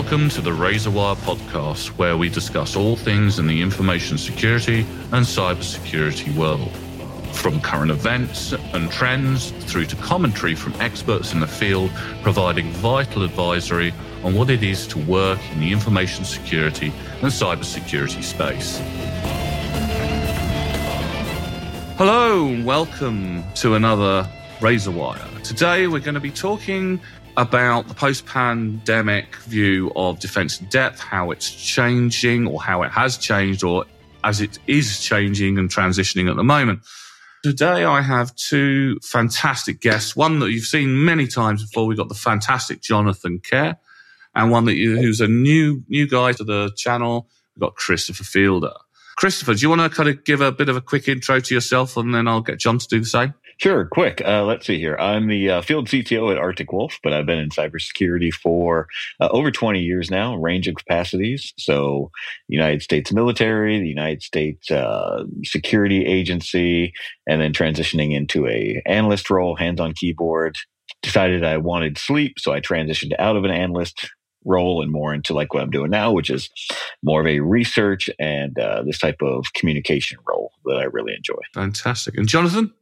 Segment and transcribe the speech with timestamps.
[0.00, 4.80] Welcome to the Razorwire podcast, where we discuss all things in the information security
[5.12, 6.74] and cybersecurity world.
[7.36, 11.90] From current events and trends through to commentary from experts in the field,
[12.22, 13.92] providing vital advisory
[14.24, 18.78] on what it is to work in the information security and cybersecurity space.
[21.98, 24.26] Hello, welcome to another
[24.60, 25.42] Razorwire.
[25.42, 27.00] Today we're going to be talking
[27.36, 32.90] about the post pandemic view of defense in depth, how it's changing or how it
[32.90, 33.84] has changed or
[34.24, 36.80] as it is changing and transitioning at the moment.
[37.42, 40.14] Today I have two fantastic guests.
[40.14, 41.86] One that you've seen many times before.
[41.86, 43.78] We've got the fantastic Jonathan Care
[44.34, 47.28] and one that you, who's a new new guy to the channel.
[47.56, 48.74] We've got Christopher Fielder.
[49.16, 51.54] Christopher, do you want to kind of give a bit of a quick intro to
[51.54, 53.34] yourself and then I'll get John to do the same?
[53.60, 54.22] Sure, quick.
[54.24, 54.96] Uh, let's see here.
[54.98, 58.88] I'm the uh, field CTO at Arctic Wolf, but I've been in cybersecurity for
[59.20, 61.52] uh, over 20 years now, range of capacities.
[61.58, 62.10] So,
[62.48, 66.94] United States military, the United States uh, security agency,
[67.28, 70.56] and then transitioning into a analyst role, hands on keyboard.
[71.02, 74.08] Decided I wanted sleep, so I transitioned out of an analyst
[74.46, 76.48] role and more into like what I'm doing now, which is
[77.02, 81.40] more of a research and uh, this type of communication role that I really enjoy.
[81.52, 82.16] Fantastic.
[82.16, 82.72] And Jonathan?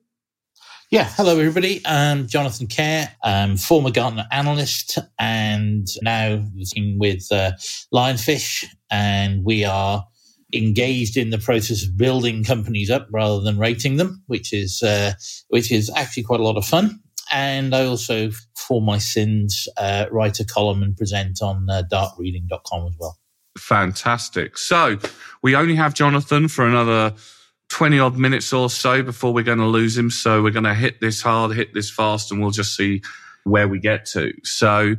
[0.91, 1.83] Yeah, hello everybody.
[1.85, 7.53] I'm Jonathan Care, I'm former Gartner analyst and now working with uh,
[7.93, 10.07] Lionfish, and we are
[10.55, 15.13] engaged in the process of building companies up rather than rating them, which is uh,
[15.49, 16.99] which is actually quite a lot of fun.
[17.31, 22.87] And I also, for my sins, uh, write a column and present on uh, darkreading.com
[22.87, 23.19] as well.
[23.59, 24.57] Fantastic.
[24.57, 24.97] So
[25.43, 27.13] we only have Jonathan for another
[27.69, 30.11] 20 odd minutes or so before we're going to lose him.
[30.11, 33.03] So we're going to hit this hard, hit this fast, and we'll just see
[33.45, 34.33] where we get to.
[34.43, 34.97] So,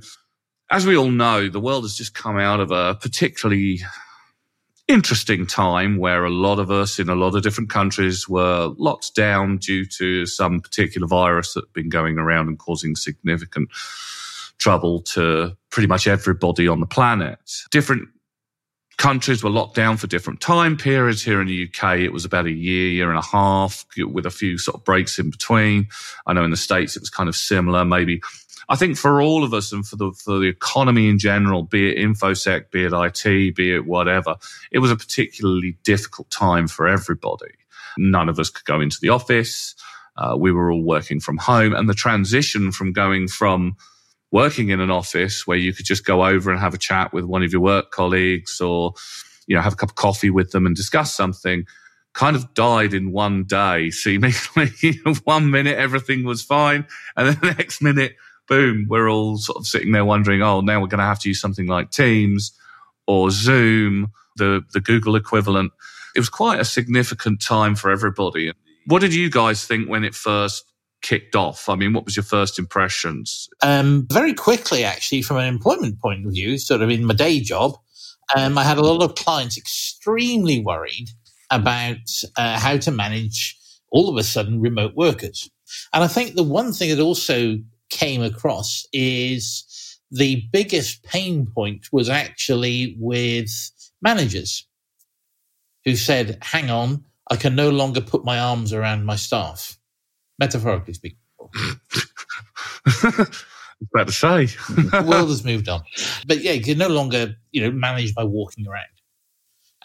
[0.72, 3.80] as we all know, the world has just come out of a particularly
[4.88, 9.15] interesting time where a lot of us in a lot of different countries were locked
[9.15, 13.70] down due to some particular virus that had been going around and causing significant
[14.58, 17.39] trouble to pretty much everybody on the planet.
[17.71, 18.10] Different
[18.99, 21.23] countries were locked down for different time periods.
[21.23, 24.32] Here in the UK, it was about a year, year and a half, with a
[24.32, 25.87] few sort of breaks in between.
[26.27, 28.21] I know in the States it was kind of similar, maybe.
[28.67, 31.89] I think for all of us and for the for the economy in general, be
[31.89, 34.36] it infosec, be it IT, be it whatever,
[34.71, 37.54] it was a particularly difficult time for everybody.
[37.98, 39.76] None of us could go into the office.
[40.17, 43.77] Uh, we were all working from home, and the transition from going from
[44.32, 47.26] working in an office where you could just go over and have a chat with
[47.26, 48.94] one of your work colleagues or,
[49.48, 51.66] you know, have a cup of coffee with them and discuss something
[52.14, 55.00] kind of died in one day, seemingly.
[55.23, 56.86] one minute, everything was fine.
[57.16, 58.16] And then the next minute,
[58.48, 61.30] boom, we're all sort of sitting there wondering, oh, now we're going to have to
[61.30, 62.52] use something like Teams
[63.08, 65.72] or Zoom, the, the Google equivalent.
[66.16, 68.52] It was quite a significant time for everybody.
[68.86, 70.66] What did you guys think when it first
[71.02, 71.70] kicked off?
[71.70, 73.49] I mean, what was your first impressions?
[73.61, 77.39] Um, very quickly, actually, from an employment point of view, sort of in my day
[77.39, 77.77] job,
[78.36, 81.09] um, I had a lot of clients extremely worried
[81.49, 81.98] about
[82.36, 83.58] uh, how to manage
[83.92, 85.49] all of a sudden remote workers.
[85.93, 87.58] And I think the one thing that also
[87.89, 93.49] came across is the biggest pain point was actually with
[94.02, 94.65] managers
[95.86, 99.79] who said, hang on, I can no longer put my arms around my staff
[100.39, 101.20] metaphorically speaking.
[103.94, 104.45] about to say.
[104.45, 105.82] the world has moved on.
[106.27, 108.86] But yeah, you can no longer, you know, manage by walking around.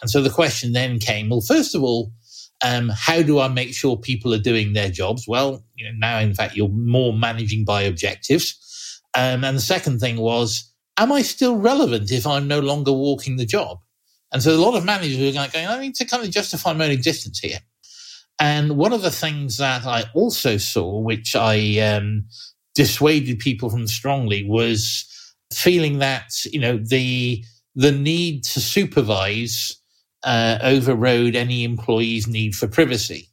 [0.00, 2.12] And so the question then came, well, first of all,
[2.64, 5.26] um, how do I make sure people are doing their jobs?
[5.28, 9.00] Well, you know, now in fact you're more managing by objectives.
[9.14, 13.36] Um, and the second thing was, am I still relevant if I'm no longer walking
[13.36, 13.78] the job?
[14.32, 16.86] And so a lot of managers are going, I need to kind of justify my
[16.86, 17.58] own existence here.
[18.40, 22.26] And one of the things that I also saw, which I um,
[22.74, 25.06] dissuaded people from strongly, was
[25.52, 27.44] feeling that you know the
[27.76, 29.76] the need to supervise
[30.24, 33.28] uh, overrode any employee's need for privacy.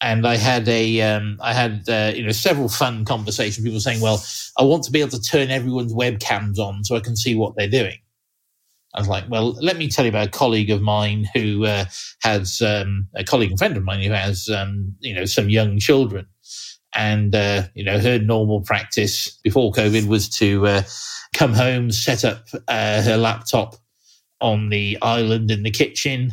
[0.00, 3.64] And I had a, um, I had uh, you know several fun conversations.
[3.64, 4.24] People saying, "Well,
[4.58, 7.54] I want to be able to turn everyone's webcams on so I can see what
[7.56, 7.98] they're doing."
[8.94, 11.84] I was like, well, let me tell you about a colleague of mine who uh,
[12.22, 15.78] has um, a colleague and friend of mine who has, um, you know, some young
[15.78, 16.26] children.
[16.94, 20.82] And, uh, you know, her normal practice before COVID was to uh,
[21.34, 23.76] come home, set up uh, her laptop
[24.40, 26.32] on the island in the kitchen.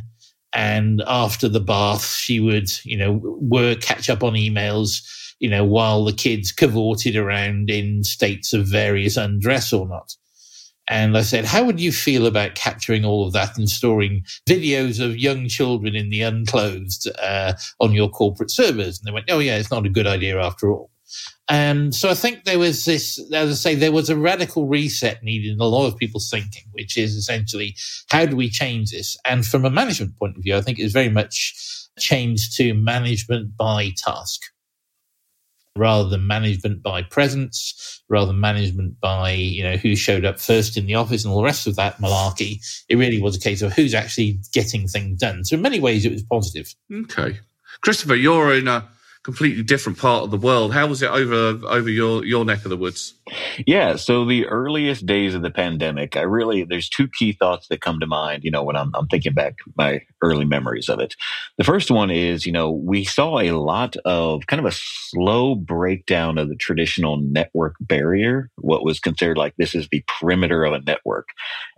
[0.54, 5.02] And after the bath, she would, you know, work, catch up on emails,
[5.40, 10.16] you know, while the kids cavorted around in states of various undress or not.
[10.88, 15.04] And I said, How would you feel about capturing all of that and storing videos
[15.04, 19.00] of young children in the unclothed uh, on your corporate servers?
[19.00, 20.92] And they went, Oh, yeah, it's not a good idea after all.
[21.50, 25.24] And so I think there was this, as I say, there was a radical reset
[25.24, 27.76] needed in a lot of people's thinking, which is essentially,
[28.10, 29.16] how do we change this?
[29.26, 31.54] And from a management point of view, I think it's very much
[32.00, 34.42] changed to management by task
[35.78, 40.78] rather than management by presence, rather than management by, you know, who showed up first
[40.78, 42.60] in the office and all the rest of that malarkey.
[42.88, 45.44] It really was a case of who's actually getting things done.
[45.44, 46.74] So in many ways, it was positive.
[46.92, 47.40] Okay.
[47.82, 48.88] Christopher, you're in a
[49.26, 50.72] completely different part of the world.
[50.72, 53.16] How was it over over your your neck of the woods?
[53.66, 57.82] Yeah, so the earliest days of the pandemic, I really there's two key thoughts that
[57.82, 58.44] come to mind.
[58.44, 61.16] You know, when I'm, I'm thinking back my early memories of it.
[61.58, 65.56] The first one is, you know, we saw a lot of kind of a slow
[65.56, 68.52] breakdown of the traditional network barrier.
[68.58, 71.30] What was considered like this is the perimeter of a network,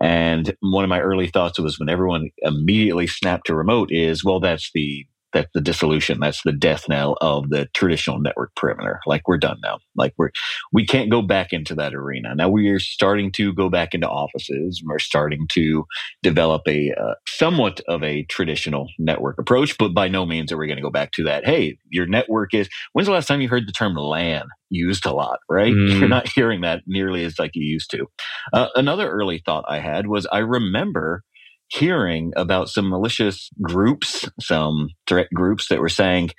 [0.01, 4.41] and one of my early thoughts was when everyone immediately snapped to remote is, well,
[4.41, 6.19] that's the that's the dissolution.
[6.19, 8.99] That's the death knell of the traditional network perimeter.
[9.05, 9.79] Like we're done now.
[9.95, 10.31] Like we're
[10.71, 12.33] we can't go back into that arena.
[12.35, 14.81] Now we are starting to go back into offices.
[14.85, 15.85] We're starting to
[16.23, 20.67] develop a uh, somewhat of a traditional network approach, but by no means are we
[20.67, 21.45] going to go back to that.
[21.45, 22.69] Hey, your network is.
[22.93, 24.47] When's the last time you heard the term LAN?
[24.69, 25.73] used a lot, right?
[25.77, 25.99] Mm.
[25.99, 28.07] You're not hearing that nearly as like you used to.
[28.51, 31.23] Uh, another early thought I had was I remember
[31.69, 36.31] hearing about some malicious groups, some threat groups that were saying,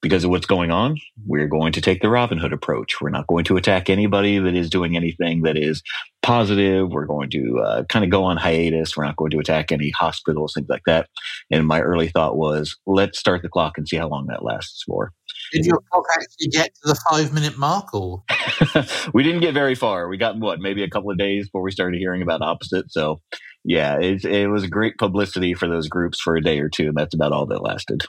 [0.00, 0.96] because of what's going on,
[1.26, 3.00] we're going to take the Robin Hood approach.
[3.00, 5.82] We're not going to attack anybody that is doing anything that is
[6.22, 6.90] positive.
[6.90, 8.96] We're going to uh, kind of go on hiatus.
[8.96, 11.08] We're not going to attack any hospitals, things like that.
[11.50, 14.84] And my early thought was, let's start the clock and see how long that lasts
[14.86, 15.12] for.
[15.52, 18.22] Did your clock actually get to the five minute mark or?
[19.14, 20.08] we didn't get very far.
[20.08, 22.92] We got what, maybe a couple of days before we started hearing about opposite.
[22.92, 23.20] So
[23.68, 26.96] yeah, it, it was great publicity for those groups for a day or two, and
[26.96, 28.02] that's about all that lasted.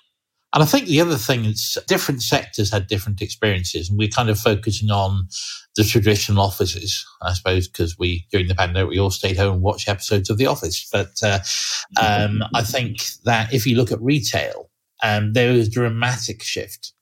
[0.53, 4.29] And I think the other thing is different sectors had different experiences, and we're kind
[4.29, 5.27] of focusing on
[5.75, 9.61] the traditional offices, I suppose, because we during the pandemic we all stayed home and
[9.61, 10.87] watched episodes of The Office.
[10.93, 11.39] But uh,
[12.01, 14.69] um, I think that if you look at retail,
[15.03, 16.93] um, there was a dramatic shift,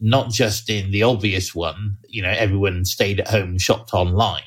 [0.00, 4.42] not just in the obvious one, you know, everyone stayed at home, shopped online,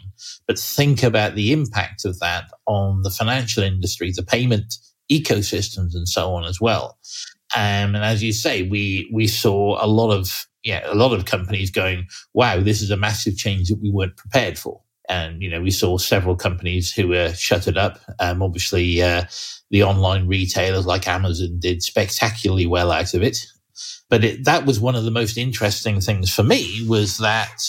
[0.48, 4.76] but think about the impact of that on the financial industry, the payment
[5.12, 6.98] ecosystems, and so on as well.
[7.56, 11.26] Um, and as you say, we we saw a lot of yeah a lot of
[11.26, 14.82] companies going, wow, this is a massive change that we weren't prepared for.
[15.08, 18.00] And you know, we saw several companies who were shuttered up.
[18.20, 19.24] Um, obviously, uh,
[19.72, 23.40] the online retailers like Amazon did spectacularly well out of it.
[24.10, 27.62] But it, that was one of the most interesting things for me was that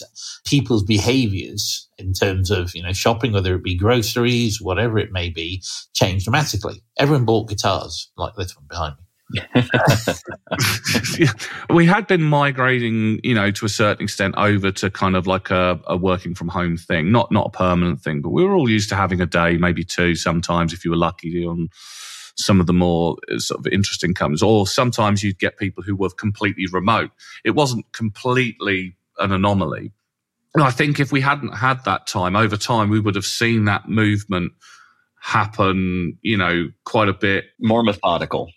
[0.44, 5.28] people's behaviors in terms of, you know, shopping, whether it be groceries, whatever it may
[5.28, 5.62] be,
[5.92, 6.82] changed dramatically.
[6.98, 9.04] Everyone bought guitars like this one behind me.
[11.70, 15.50] we had been migrating, you know, to a certain extent over to kind of like
[15.50, 18.68] a, a, working from home thing, not not a permanent thing, but we were all
[18.68, 21.68] used to having a day, maybe two, sometimes if you were lucky on
[22.36, 25.96] some of the more uh, sort of interesting comes, or sometimes you'd get people who
[25.96, 27.10] were completely remote.
[27.44, 29.92] It wasn't completely an anomaly.
[30.54, 33.66] And I think if we hadn't had that time over time, we would have seen
[33.66, 34.52] that movement
[35.20, 38.50] happen, you know, quite a bit more methodical.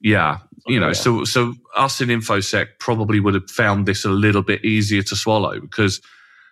[0.00, 0.38] Yeah.
[0.66, 0.92] You know, yeah.
[0.92, 5.16] so so us in InfoSec probably would have found this a little bit easier to
[5.16, 6.00] swallow because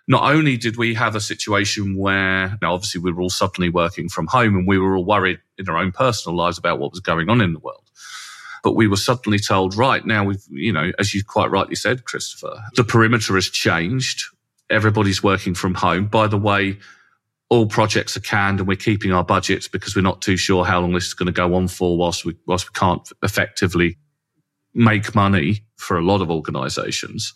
[0.07, 4.09] not only did we have a situation where now obviously we were all suddenly working
[4.09, 6.99] from home and we were all worried in our own personal lives about what was
[6.99, 7.89] going on in the world.
[8.63, 12.05] But we were suddenly told, right now we've, you know, as you quite rightly said,
[12.05, 14.25] Christopher, the perimeter has changed.
[14.69, 16.07] Everybody's working from home.
[16.07, 16.77] By the way,
[17.49, 20.79] all projects are canned and we're keeping our budgets because we're not too sure how
[20.79, 23.97] long this is going to go on for whilst we, whilst we can't effectively
[24.73, 27.33] make money for a lot of organizations.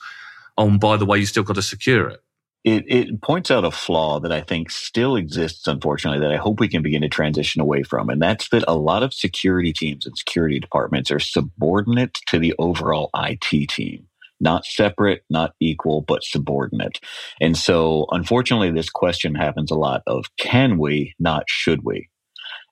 [0.58, 2.22] Oh, by the way, you still got to secure it
[2.66, 6.60] it, it points out a flaw that I think still exists, unfortunately, that I hope
[6.60, 8.10] we can begin to transition away from.
[8.10, 12.56] And that's that a lot of security teams and security departments are subordinate to the
[12.58, 14.08] overall IT team.
[14.40, 17.00] Not separate, not equal, but subordinate.
[17.40, 22.10] And so, unfortunately, this question happens a lot of can we, not should we?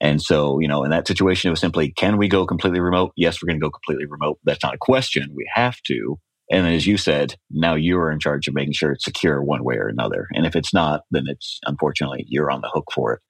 [0.01, 3.13] And so, you know, in that situation, it was simply, can we go completely remote?
[3.15, 4.39] Yes, we're going to go completely remote.
[4.43, 5.29] That's not a question.
[5.35, 6.19] We have to.
[6.51, 9.75] And as you said, now you're in charge of making sure it's secure one way
[9.75, 10.27] or another.
[10.33, 13.21] And if it's not, then it's unfortunately you're on the hook for it.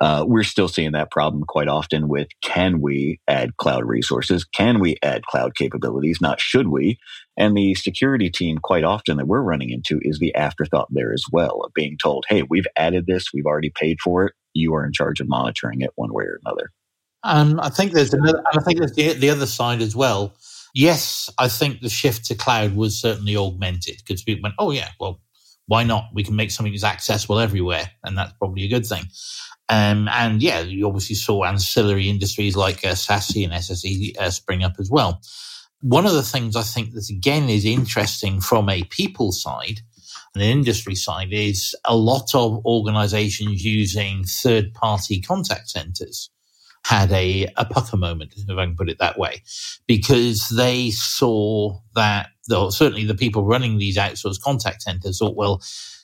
[0.00, 4.44] Uh, we're still seeing that problem quite often with can we add cloud resources?
[4.44, 6.20] Can we add cloud capabilities?
[6.20, 6.98] Not should we?
[7.38, 11.24] And the security team, quite often that we're running into, is the afterthought there as
[11.32, 14.34] well of being told, hey, we've added this, we've already paid for it.
[14.54, 16.70] you are in charge of monitoring it one way or another.
[17.24, 20.34] Um, I think there's another, I think there's the, the other side as well.
[20.74, 24.90] Yes, I think the shift to cloud was certainly augmented because people went, oh yeah,
[25.00, 25.20] well,
[25.66, 26.08] why not?
[26.14, 29.04] We can make something that's accessible everywhere, and that's probably a good thing.
[29.68, 34.64] Um, and yeah, you obviously saw ancillary industries like uh, SASE and SSE uh, spring
[34.64, 35.20] up as well.
[35.80, 39.80] One of the things I think that again is interesting from a people side
[40.34, 46.30] and an industry side is a lot of organizations using third party contact centers
[46.88, 49.42] had a, a pucker moment, if I can put it that way,
[49.86, 55.60] because they saw that, though, certainly the people running these outsourced contact centers thought, well,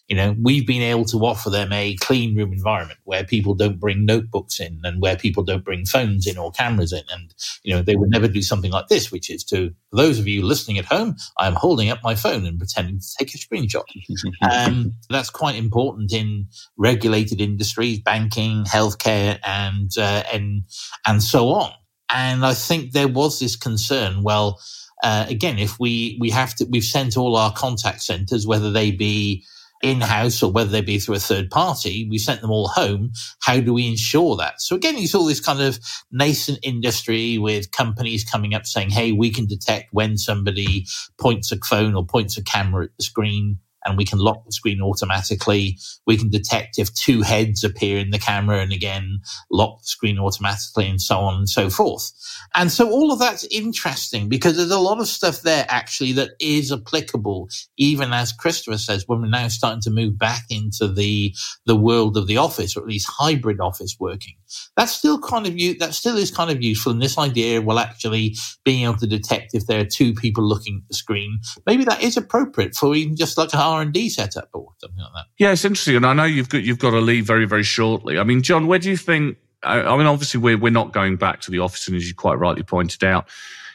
[0.08, 3.80] you know, we've been able to offer them a clean room environment where people don't
[3.80, 7.04] bring notebooks in and where people don't bring phones in or cameras in.
[7.10, 10.18] And, you know, they would never do something like this, which is to, for those
[10.18, 13.34] of you listening at home, I am holding up my phone and pretending to take
[13.34, 13.84] a screenshot.
[14.52, 20.64] um, that's quite important in regulated industries, banking, healthcare, and, uh, and,
[21.06, 21.72] and so on.
[22.10, 24.60] And I think there was this concern, well,
[25.02, 28.90] uh, again, if we, we have to, we've sent all our contact centers, whether they
[28.90, 29.44] be
[29.84, 33.12] in house or whether they be through a third party, we sent them all home.
[33.42, 34.62] How do we ensure that?
[34.62, 35.78] So again, you saw this kind of
[36.12, 40.86] nascent industry with companies coming up saying, Hey, we can detect when somebody
[41.20, 44.52] points a phone or points a camera at the screen and we can lock the
[44.52, 45.78] screen automatically.
[46.06, 50.18] We can detect if two heads appear in the camera and again lock the screen
[50.18, 52.12] automatically and so on and so forth.
[52.54, 56.30] And so all of that's interesting because there's a lot of stuff there actually that
[56.40, 61.34] is applicable, even as Christopher says, when we're now starting to move back into the,
[61.66, 64.34] the world of the office or at least hybrid office working.
[64.76, 66.92] That's still kind of that still is kind of useful.
[66.92, 70.82] And this idea, well, actually being able to detect if there are two people looking
[70.82, 74.08] at the screen, maybe that is appropriate for even just like a R and D
[74.08, 75.26] setup or something like that.
[75.38, 78.18] Yeah, it's interesting, and I know you've got you've got to leave very very shortly.
[78.18, 79.38] I mean, John, where do you think?
[79.62, 82.38] I mean, obviously we're we're not going back to the office, and as you quite
[82.38, 83.28] rightly pointed out,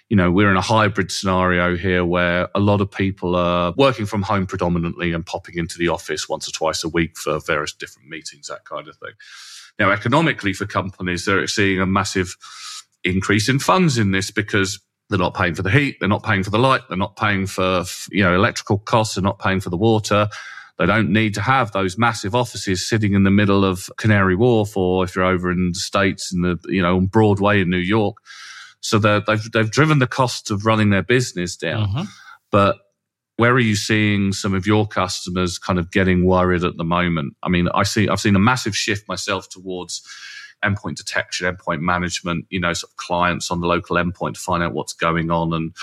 [0.10, 4.08] you know, we're in a hybrid scenario here where a lot of people are working
[4.08, 7.74] from home predominantly and popping into the office once or twice a week for various
[7.74, 9.12] different meetings, that kind of thing.
[9.78, 12.36] Now, economically for companies, they're seeing a massive
[13.04, 15.98] increase in funds in this because they're not paying for the heat.
[16.00, 16.82] They're not paying for the light.
[16.88, 19.16] They're not paying for, you know, electrical costs.
[19.16, 20.28] They're not paying for the water.
[20.78, 24.78] They don't need to have those massive offices sitting in the middle of Canary Wharf
[24.78, 27.78] or if you're over in the States in the, you know, on Broadway in New
[27.78, 28.18] York.
[28.82, 31.88] So they've, they've driven the cost of running their business down.
[31.88, 32.04] Mm-hmm.
[32.52, 32.78] But
[33.36, 37.36] where are you seeing some of your customers kind of getting worried at the moment?
[37.44, 40.02] I mean, I see, I've seen a massive shift myself towards
[40.64, 44.64] endpoint detection, endpoint management, you know, sort of clients on the local endpoint to find
[44.64, 45.74] out what's going on and,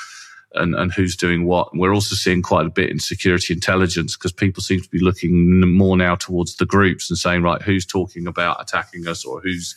[0.54, 1.74] and, and who's doing what.
[1.74, 5.72] we're also seeing quite a bit in security intelligence because people seem to be looking
[5.72, 9.74] more now towards the groups and saying, right, who's talking about attacking us or who's,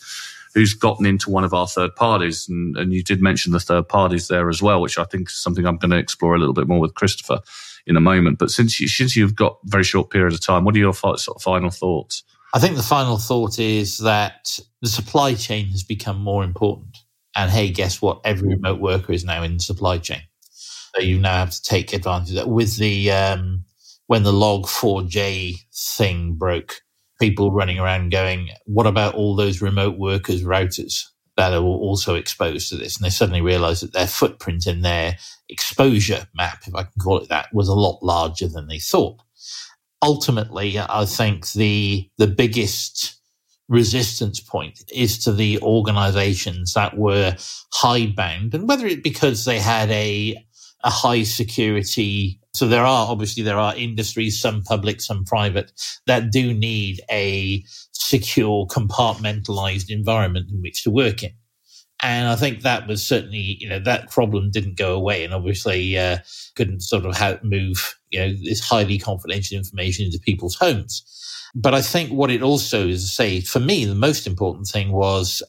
[0.54, 2.48] who's gotten into one of our third parties.
[2.50, 5.36] And, and you did mention the third parties there as well, which I think is
[5.36, 7.40] something I'm going to explore a little bit more with Christopher
[7.86, 8.40] in a moment.
[8.40, 10.94] But since you, since you've got a very short period of time, what are your
[10.94, 12.24] sort of final thoughts?
[12.54, 16.98] I think the final thought is that the supply chain has become more important.
[17.36, 18.22] And hey, guess what?
[18.26, 20.22] Every remote worker is now in the supply chain.
[20.96, 22.50] So you now have to take advantage of that.
[22.50, 23.66] With the um,
[24.08, 25.58] when the log4j
[25.96, 26.82] thing broke,
[27.22, 31.04] people running around going, "What about all those remote workers' routers
[31.38, 35.18] that are also exposed to this?" And they suddenly realised that their footprint in their
[35.50, 39.22] exposure map, if I can call it that, was a lot larger than they thought
[40.02, 43.20] ultimately, I think the the biggest
[43.70, 47.36] resistance point is to the organizations that were
[47.72, 50.36] hidebound and whether it because they had a
[50.84, 55.72] a high security so there are obviously there are industries some public some private
[56.08, 61.32] that do need a secure compartmentalized environment in which to work in
[62.02, 65.98] and I think that was certainly, you know, that problem didn't go away and obviously
[65.98, 66.20] uh,
[66.56, 71.04] couldn't sort of move, you know, this highly confidential information into people's homes.
[71.56, 74.92] But I think what it also is, to say, for me, the most important thing
[74.92, 75.42] was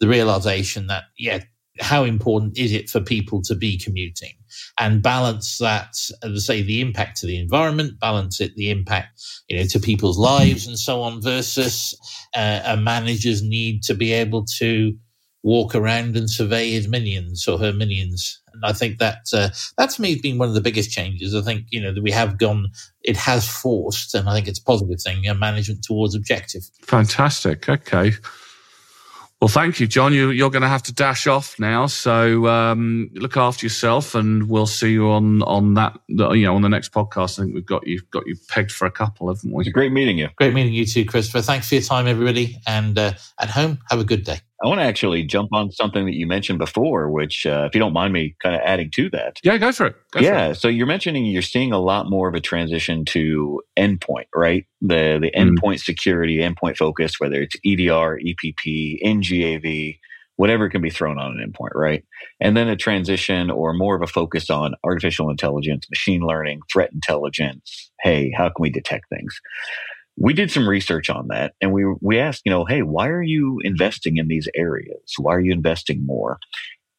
[0.00, 1.40] the realization that, yeah,
[1.80, 4.32] how important is it for people to be commuting
[4.78, 9.22] and balance that, as I say, the impact to the environment, balance it, the impact,
[9.48, 11.96] you know, to people's lives and so on versus
[12.34, 14.94] uh, a manager's need to be able to
[15.42, 18.40] walk around and survey his minions or her minions.
[18.52, 21.34] And I think that uh, that to me has been one of the biggest changes.
[21.34, 22.68] I think you know that we have gone.
[23.02, 26.62] It has forced, and I think it's a positive thing, uh, management towards objective.
[26.82, 27.68] Fantastic.
[27.68, 28.12] Okay.
[29.40, 30.12] Well, thank you, John.
[30.14, 34.48] You, are going to have to dash off now, so um, look after yourself, and
[34.48, 35.98] we'll see you on on that.
[36.08, 37.40] You know, on the next podcast.
[37.40, 39.62] I think we've got you got you pegged for a couple, haven't we?
[39.64, 40.28] It's great meeting you.
[40.36, 41.42] Great meeting you too, Christopher.
[41.42, 44.38] Thanks for your time, everybody, and uh, at home, have a good day.
[44.62, 47.80] I want to actually jump on something that you mentioned before, which, uh, if you
[47.80, 49.38] don't mind me kind of adding to that.
[49.42, 49.96] Yeah, go for it.
[50.12, 50.46] Go yeah.
[50.46, 50.54] For it.
[50.56, 54.64] So you're mentioning you're seeing a lot more of a transition to endpoint, right?
[54.80, 55.56] The the mm.
[55.56, 59.98] endpoint security, endpoint focus, whether it's EDR, EPP, NGAV,
[60.36, 62.04] whatever can be thrown on an endpoint, right?
[62.40, 66.92] And then a transition or more of a focus on artificial intelligence, machine learning, threat
[66.92, 67.90] intelligence.
[68.00, 69.40] Hey, how can we detect things?
[70.22, 73.22] We did some research on that and we we asked you know hey why are
[73.22, 75.14] you investing in these areas?
[75.18, 76.38] Why are you investing more?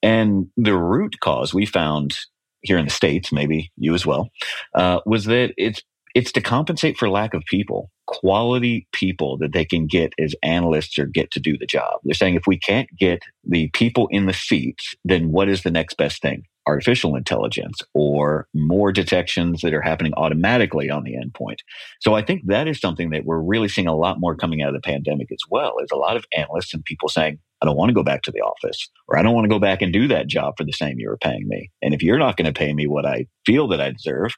[0.04, 2.16] And the root cause we found
[2.62, 4.30] here in the states maybe you as well
[4.76, 5.82] uh, was that it's
[6.14, 11.00] it's to compensate for lack of people quality people that they can get as analysts
[11.00, 14.26] or get to do the job they're saying if we can't get the people in
[14.26, 19.74] the seats then what is the next best thing artificial intelligence or more detections that
[19.74, 21.58] are happening automatically on the endpoint.
[22.00, 24.70] So I think that is something that we're really seeing a lot more coming out
[24.70, 27.78] of the pandemic as well is a lot of analysts and people saying, I don't
[27.78, 29.94] want to go back to the office or I don't want to go back and
[29.94, 31.72] do that job for the same you were paying me.
[31.82, 34.36] And if you're not going to pay me what I feel that I deserve,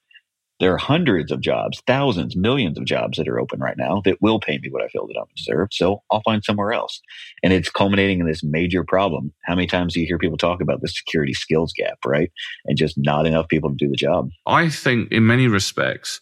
[0.59, 4.21] there are hundreds of jobs, thousands, millions of jobs that are open right now that
[4.21, 5.69] will pay me what I feel that I deserve.
[5.71, 7.01] So I'll find somewhere else.
[7.43, 9.33] And it's culminating in this major problem.
[9.43, 12.31] How many times do you hear people talk about the security skills gap, right?
[12.65, 14.29] And just not enough people to do the job.
[14.45, 16.21] I think in many respects,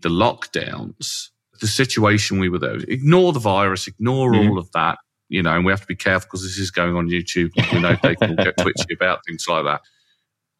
[0.00, 1.28] the lockdowns,
[1.60, 4.50] the situation we were there, ignore the virus, ignore mm-hmm.
[4.50, 4.98] all of that,
[5.28, 7.50] you know, and we have to be careful because this is going on YouTube.
[7.72, 9.82] We know people get twitchy about things like that.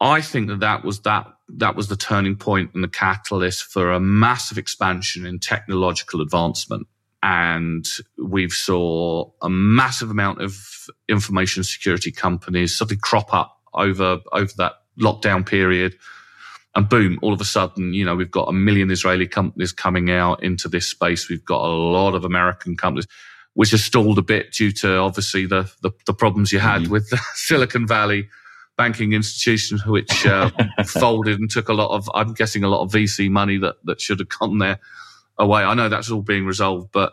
[0.00, 1.26] I think that that was that
[1.56, 6.86] that was the turning point and the catalyst for a massive expansion in technological advancement.
[7.22, 10.56] And we've saw a massive amount of
[11.08, 15.96] information security companies suddenly crop up over over that lockdown period.
[16.74, 20.10] And boom, all of a sudden, you know, we've got a million Israeli companies coming
[20.10, 21.28] out into this space.
[21.28, 23.08] We've got a lot of American companies,
[23.54, 26.92] which has stalled a bit due to obviously the the, the problems you had mm-hmm.
[26.92, 28.28] with Silicon Valley
[28.80, 30.50] banking institution which uh,
[30.86, 34.00] folded and took a lot of, I'm guessing, a lot of VC money that, that
[34.00, 34.80] should have gone there
[35.38, 35.62] away.
[35.62, 37.12] I know that's all being resolved, but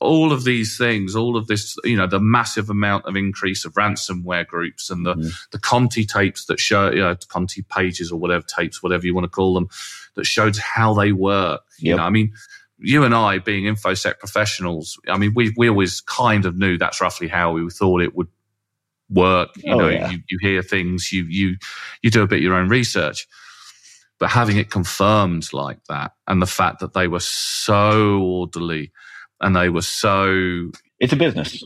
[0.00, 3.74] all of these things, all of this, you know, the massive amount of increase of
[3.74, 5.32] ransomware groups and the, mm.
[5.52, 9.24] the Conti tapes that show, you know, Conti pages or whatever tapes, whatever you want
[9.24, 9.68] to call them,
[10.16, 11.60] that showed how they work.
[11.78, 11.90] Yep.
[11.90, 12.32] You know, I mean,
[12.78, 17.00] you and I being infosec professionals, I mean, we, we always kind of knew that's
[17.00, 18.26] roughly how we thought it would
[19.14, 19.50] work.
[19.56, 20.10] You oh, know, yeah.
[20.10, 21.56] you, you hear things, you you
[22.02, 23.26] you do a bit of your own research.
[24.20, 28.92] But having it confirmed like that, and the fact that they were so orderly
[29.40, 31.62] and they were so it's a business.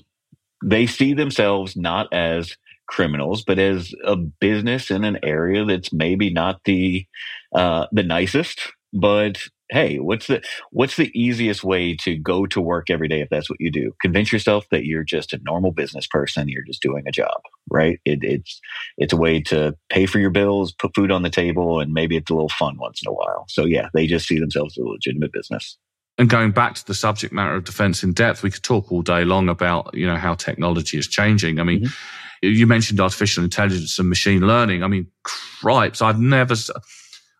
[0.64, 2.56] They see themselves not as
[2.88, 7.06] criminals, but as a business in an area that's maybe not the
[7.54, 9.38] uh, the nicest, but
[9.70, 13.50] hey, what's the what's the easiest way to go to work every day if that's
[13.50, 13.92] what you do?
[14.00, 16.48] Convince yourself that you're just a normal business person.
[16.48, 17.98] You're just doing a job, right?
[18.04, 18.60] It, it's
[18.96, 22.16] it's a way to pay for your bills, put food on the table, and maybe
[22.16, 23.44] it's a little fun once in a while.
[23.48, 25.76] So yeah, they just see themselves as a legitimate business.
[26.16, 29.02] And going back to the subject matter of defense in depth, we could talk all
[29.02, 31.60] day long about you know how technology is changing.
[31.60, 31.84] I mean.
[31.84, 31.94] Mm-hmm.
[32.40, 34.84] You mentioned artificial intelligence and machine learning.
[34.84, 36.00] I mean, cripes!
[36.00, 36.54] I've never,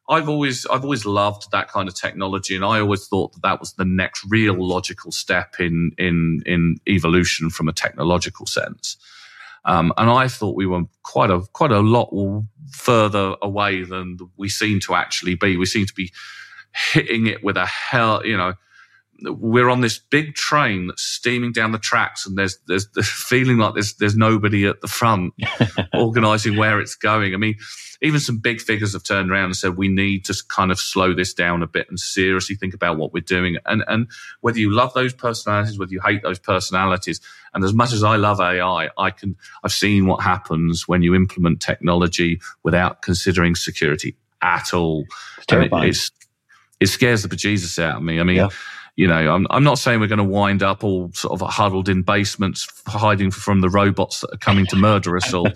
[0.09, 3.61] I've always I've always loved that kind of technology, and I always thought that that
[3.61, 8.97] was the next real logical step in in in evolution from a technological sense.
[9.65, 12.11] Um, and I thought we were quite a quite a lot
[12.73, 15.57] further away than we seem to actually be.
[15.57, 16.11] We seem to be
[16.93, 18.55] hitting it with a hell, you know.
[19.23, 23.59] We're on this big train that's steaming down the tracks, and there's there's the feeling
[23.59, 25.35] like there's there's nobody at the front
[25.95, 27.35] organising where it's going.
[27.35, 27.57] I mean,
[28.01, 31.15] even some big figures have turned around and said we need to kind of slow
[31.15, 33.57] this down a bit and seriously think about what we're doing.
[33.67, 34.09] And and
[34.41, 37.21] whether you love those personalities, whether you hate those personalities,
[37.55, 41.15] and as much as I love AI, I can I've seen what happens when you
[41.15, 45.05] implement technology without considering security at all.
[45.39, 45.89] It's terrifying.
[45.89, 46.11] It,
[46.81, 48.21] it scares the bejesus out of me.
[48.21, 48.37] I mean.
[48.37, 48.49] Yeah
[48.99, 51.89] you know, I'm, I'm not saying we're going to wind up all sort of huddled
[51.89, 55.47] in basements, hiding from the robots that are coming to murder us all.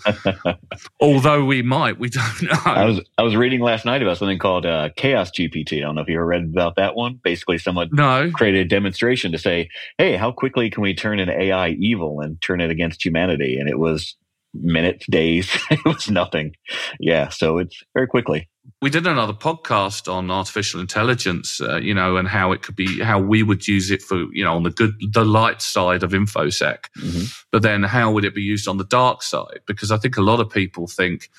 [1.00, 2.56] Although we might, we don't know.
[2.64, 5.78] I was I was reading last night about something called uh, Chaos GPT.
[5.78, 7.18] I don't know if you ever read about that one.
[7.24, 8.30] Basically, someone no.
[8.32, 12.40] created a demonstration to say, "Hey, how quickly can we turn an AI evil and
[12.40, 14.14] turn it against humanity?" And it was
[14.54, 15.50] minutes, days.
[15.72, 16.54] it was nothing.
[17.00, 18.48] Yeah, so it's very quickly.
[18.82, 23.00] We did another podcast on artificial intelligence, uh, you know, and how it could be,
[23.00, 26.10] how we would use it for, you know, on the good, the light side of
[26.10, 27.24] infosec, mm-hmm.
[27.52, 29.60] but then how would it be used on the dark side?
[29.66, 31.30] Because I think a lot of people think,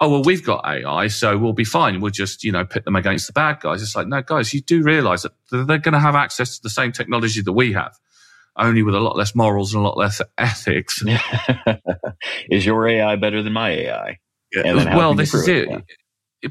[0.00, 2.00] oh well, we've got AI, so we'll be fine.
[2.00, 3.82] We'll just, you know, pit them against the bad guys.
[3.82, 6.70] It's like, no, guys, you do realize that they're going to have access to the
[6.70, 7.98] same technology that we have,
[8.56, 11.04] only with a lot less morals and a lot less ethics.
[12.50, 14.18] is your AI better than my AI?
[14.54, 14.96] Yeah.
[14.96, 15.68] Well, this is it.
[15.68, 15.84] it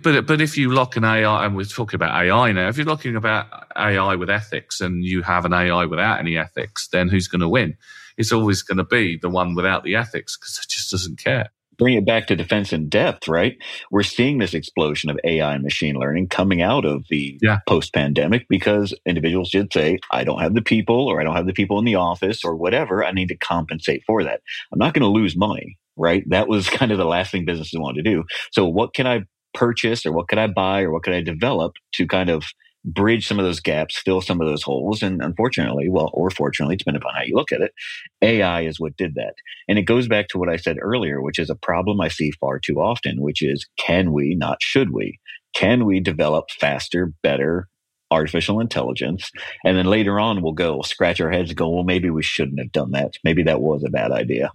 [0.02, 2.86] but but if you lock an AI, and we're talking about AI now, if you're
[2.86, 7.28] looking about AI with ethics and you have an AI without any ethics, then who's
[7.28, 7.78] going to win?
[8.17, 11.50] It's always going to be the one without the ethics because it just doesn't care.
[11.78, 13.56] Bring it back to defense in depth, right?
[13.91, 17.60] We're seeing this explosion of AI and machine learning coming out of the yeah.
[17.67, 21.45] post pandemic because individuals did say, I don't have the people or I don't have
[21.45, 23.06] the people in the office or whatever.
[23.06, 24.41] I need to compensate for that.
[24.73, 26.23] I'm not going to lose money right?
[26.30, 28.23] That was kind of the last thing businesses wanted to do.
[28.52, 29.21] So what can I
[29.54, 32.46] purchase or what could I buy or what could I develop to kind of
[32.86, 35.04] bridge some of those gaps, fill some of those holes.
[35.04, 37.74] And unfortunately, well, or fortunately, depending upon how you look at it,
[38.22, 39.34] AI is what did that.
[39.68, 42.32] And it goes back to what I said earlier, which is a problem I see
[42.40, 45.20] far too often, which is can we, not should we?
[45.54, 47.68] Can we develop faster, better,
[48.12, 49.32] artificial intelligence.
[49.65, 52.60] And then later on, we'll go scratch our heads and go, well, maybe we shouldn't
[52.60, 53.13] have done that.
[53.24, 54.52] Maybe that was a bad idea.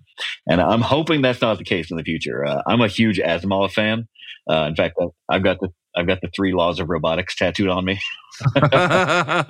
[0.48, 2.44] And I'm hoping that's not the case in the future.
[2.44, 4.08] Uh, I'm a huge Asimov fan.
[4.50, 7.84] Uh, in fact, I've got the I've got the three laws of robotics tattooed on
[7.84, 8.00] me.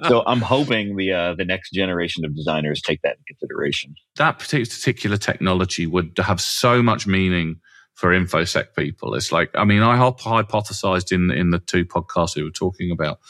[0.08, 3.94] so I'm hoping the uh, the next generation of designers take that in consideration.
[4.16, 7.60] That particular technology would have so much meaning
[7.94, 9.14] for infosec people.
[9.14, 13.20] It's like I mean, I hypothesized in in the two podcasts we were talking about.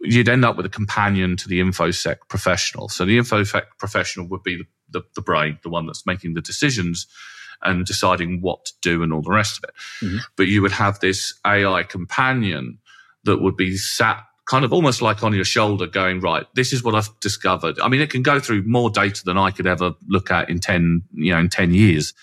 [0.00, 2.88] You'd end up with a companion to the infosec professional.
[2.88, 6.42] So the infosec professional would be the, the, the brain, the one that's making the
[6.42, 7.06] decisions
[7.62, 10.04] and deciding what to do and all the rest of it.
[10.04, 10.18] Mm-hmm.
[10.36, 12.78] But you would have this AI companion
[13.24, 16.82] that would be sat kind of almost like on your shoulder going, right, this is
[16.82, 17.80] what I've discovered.
[17.80, 20.60] I mean, it can go through more data than I could ever look at in
[20.60, 22.14] 10, you know, in 10 years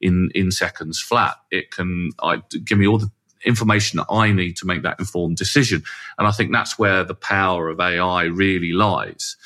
[0.00, 1.36] in, in seconds flat.
[1.50, 3.10] It can I, give me all the
[3.44, 5.82] information that I need to make that informed decision.
[6.18, 9.36] And I think that's where the power of AI really lies.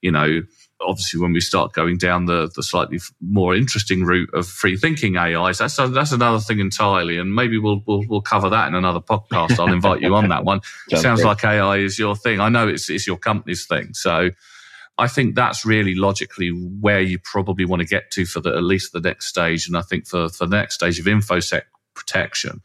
[0.00, 0.42] You know,
[0.80, 5.16] obviously when we start going down the, the slightly more interesting route of free thinking
[5.16, 7.18] AIs, that's that's another thing entirely.
[7.18, 9.58] And maybe we'll we'll, we'll cover that in another podcast.
[9.58, 10.60] I'll invite you on that one.
[10.88, 12.40] Sounds, Sounds like AI is your thing.
[12.40, 13.94] I know it's it's your company's thing.
[13.94, 14.30] So
[14.96, 18.62] I think that's really logically where you probably want to get to for the at
[18.62, 19.66] least the next stage.
[19.66, 21.62] And I think for for the next stage of infosec
[21.94, 22.60] protection,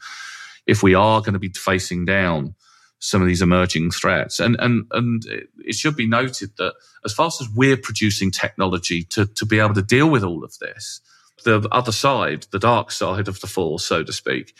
[0.69, 2.55] if we are going to be facing down
[2.99, 4.39] some of these emerging threats.
[4.39, 5.23] And, and, and
[5.65, 6.73] it should be noted that
[7.05, 10.57] as fast as we're producing technology to, to be able to deal with all of
[10.59, 11.01] this,
[11.45, 14.53] the other side, the dark side of the force, so to speak,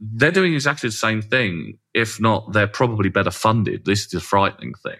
[0.00, 1.78] they're doing exactly the same thing.
[1.92, 3.84] If not, they're probably better funded.
[3.84, 4.98] This is the frightening thing.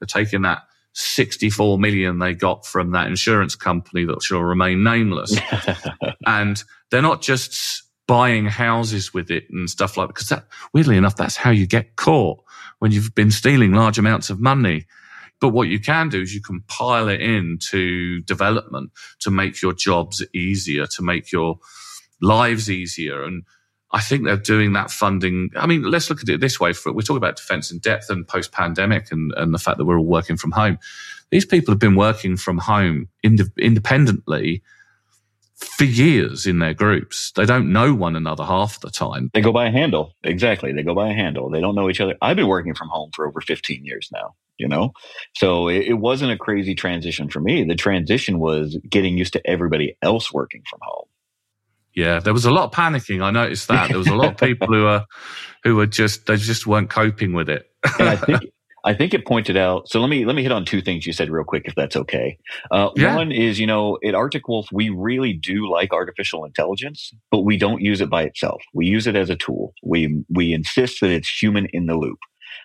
[0.00, 0.62] They're taking that
[0.94, 5.36] 64 million they got from that insurance company that shall remain nameless.
[6.26, 10.14] and they're not just buying houses with it and stuff like that.
[10.14, 12.42] Because that, weirdly enough, that's how you get caught
[12.78, 14.86] when you've been stealing large amounts of money.
[15.40, 19.72] But what you can do is you can pile it into development to make your
[19.72, 21.58] jobs easier, to make your
[22.20, 23.24] lives easier.
[23.24, 23.44] And
[23.90, 25.50] I think they're doing that funding.
[25.56, 26.72] I mean, let's look at it this way.
[26.72, 29.84] For, we're talking about defense in depth and post pandemic and, and the fact that
[29.84, 30.78] we're all working from home.
[31.30, 34.62] These people have been working from home ind- independently
[35.56, 37.32] for years in their groups.
[37.36, 39.30] They don't know one another half the time.
[39.32, 40.14] They go by a handle.
[40.22, 40.72] Exactly.
[40.72, 41.50] They go by a handle.
[41.50, 42.14] They don't know each other.
[42.20, 44.92] I've been working from home for over 15 years now, you know?
[45.36, 47.64] So it, it wasn't a crazy transition for me.
[47.64, 51.06] The transition was getting used to everybody else working from home.
[51.94, 53.22] Yeah, there was a lot of panicking.
[53.22, 53.88] I noticed that.
[53.88, 55.04] There was a lot of people who were
[55.62, 57.70] who were just they just weren't coping with it.
[58.00, 58.52] and I think
[58.84, 59.88] I think it pointed out.
[59.88, 61.96] So let me let me hit on two things you said real quick, if that's
[61.96, 62.38] okay.
[62.70, 63.16] Uh, yeah.
[63.16, 67.56] One is, you know, at Arctic Wolf, we really do like artificial intelligence, but we
[67.56, 68.62] don't use it by itself.
[68.74, 69.72] We use it as a tool.
[69.82, 72.18] We we insist that it's human in the loop.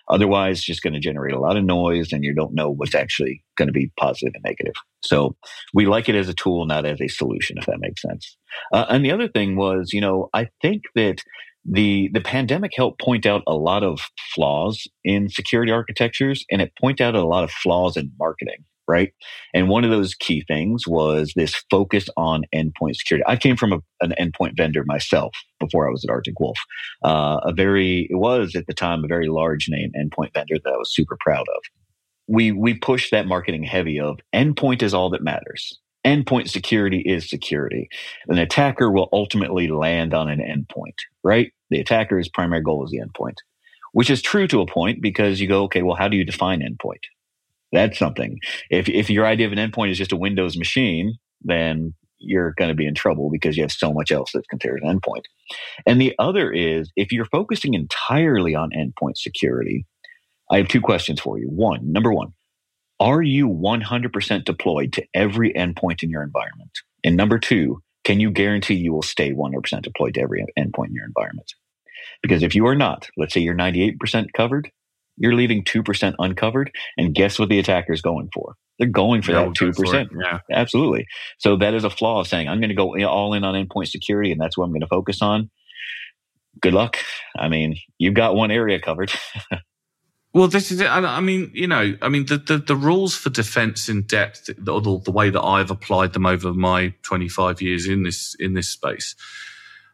[0.08, 2.94] Otherwise, it's just going to generate a lot of noise, and you don't know what's
[2.94, 4.74] actually going to be positive and negative.
[5.02, 5.36] So
[5.72, 8.36] we like it as a tool, not as a solution, if that makes sense.
[8.72, 11.22] Uh, and the other thing was, you know, I think that
[11.64, 14.00] the the pandemic helped point out a lot of
[14.34, 19.12] flaws in security architectures and it pointed out a lot of flaws in marketing right?
[19.54, 23.24] And one of those key things was this focus on endpoint security.
[23.24, 26.58] I came from a, an endpoint vendor myself before i was at arctic wolf.
[27.04, 30.72] Uh, a very it was at the time a very large name endpoint vendor that
[30.72, 31.62] i was super proud of.
[32.26, 37.28] We we pushed that marketing heavy of endpoint is all that matters endpoint security is
[37.30, 37.88] security.
[38.28, 41.52] An attacker will ultimately land on an endpoint, right?
[41.70, 43.36] The attacker's primary goal is the endpoint.
[43.92, 46.60] which is true to a point because you go, okay, well, how do you define
[46.60, 47.04] endpoint?
[47.72, 48.38] That's something.
[48.70, 52.68] If, if your idea of an endpoint is just a Windows machine, then you're going
[52.68, 55.24] to be in trouble because you have so much else that's considered an endpoint.
[55.86, 59.86] And the other is if you're focusing entirely on endpoint security,
[60.50, 61.46] I have two questions for you.
[61.46, 62.32] One, number one,
[63.00, 66.70] are you 100% deployed to every endpoint in your environment?
[67.02, 70.94] And number two, can you guarantee you will stay 100% deployed to every endpoint in
[70.94, 71.50] your environment?
[72.22, 74.70] Because if you are not, let's say you're 98% covered,
[75.16, 76.70] you're leaving 2% uncovered.
[76.96, 78.54] And guess what the attacker is going for?
[78.78, 80.08] They're going for yeah, that 2%.
[80.22, 80.38] yeah.
[80.50, 81.06] Absolutely.
[81.38, 83.88] So that is a flaw of saying, I'm going to go all in on endpoint
[83.88, 85.50] security and that's what I'm going to focus on.
[86.60, 86.98] Good luck.
[87.38, 89.12] I mean, you've got one area covered.
[90.32, 90.86] Well, this is it.
[90.86, 95.00] I mean, you know, I mean, the, the, the rules for defense in depth, the,
[95.04, 99.16] the, way that I've applied them over my 25 years in this, in this space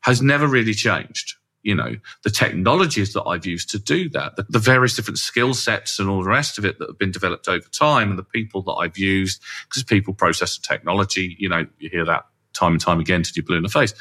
[0.02, 1.34] has never really changed.
[1.62, 5.54] You know, the technologies that I've used to do that, the, the various different skill
[5.54, 8.22] sets and all the rest of it that have been developed over time and the
[8.22, 12.72] people that I've used, because people, process, and technology, you know, you hear that time
[12.72, 13.94] and time again to you blue in the face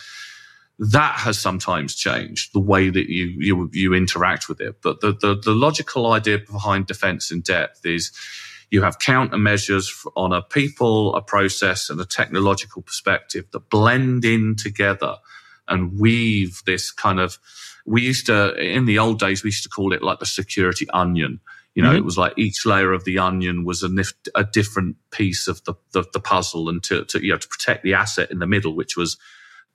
[0.77, 4.81] that has sometimes changed the way that you you, you interact with it.
[4.81, 8.11] But the, the, the logical idea behind defense in depth is
[8.71, 14.55] you have countermeasures on a people, a process, and a technological perspective that blend in
[14.57, 15.17] together
[15.67, 17.37] and weave this kind of.
[17.85, 20.87] We used to in the old days we used to call it like the security
[20.89, 21.39] onion.
[21.73, 21.97] You know, mm-hmm.
[21.97, 25.61] it was like each layer of the onion was a, nif- a different piece of
[25.65, 28.47] the, the, the puzzle, and to, to you know to protect the asset in the
[28.47, 29.17] middle, which was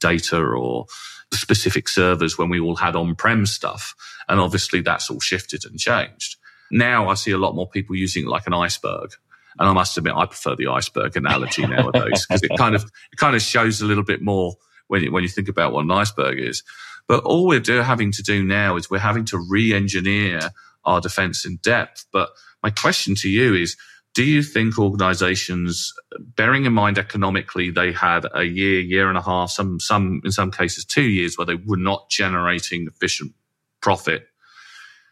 [0.01, 0.87] data or
[1.33, 3.95] specific servers when we all had on-prem stuff.
[4.29, 6.37] And obviously that's all shifted and changed.
[6.71, 9.13] Now I see a lot more people using like an iceberg.
[9.59, 13.17] And I must admit, I prefer the iceberg analogy nowadays because it kind of, it
[13.17, 14.55] kind of shows a little bit more
[14.87, 16.63] when you, when you think about what an iceberg is.
[17.09, 20.51] But all we're do, having to do now is we're having to re-engineer
[20.85, 22.07] our defense in depth.
[22.13, 22.31] But
[22.63, 23.77] my question to you is,
[24.15, 29.23] do you think organizations, bearing in mind economically, they had a year, year and a
[29.23, 33.33] half, some, some, in some cases, two years where they were not generating efficient
[33.81, 34.27] profit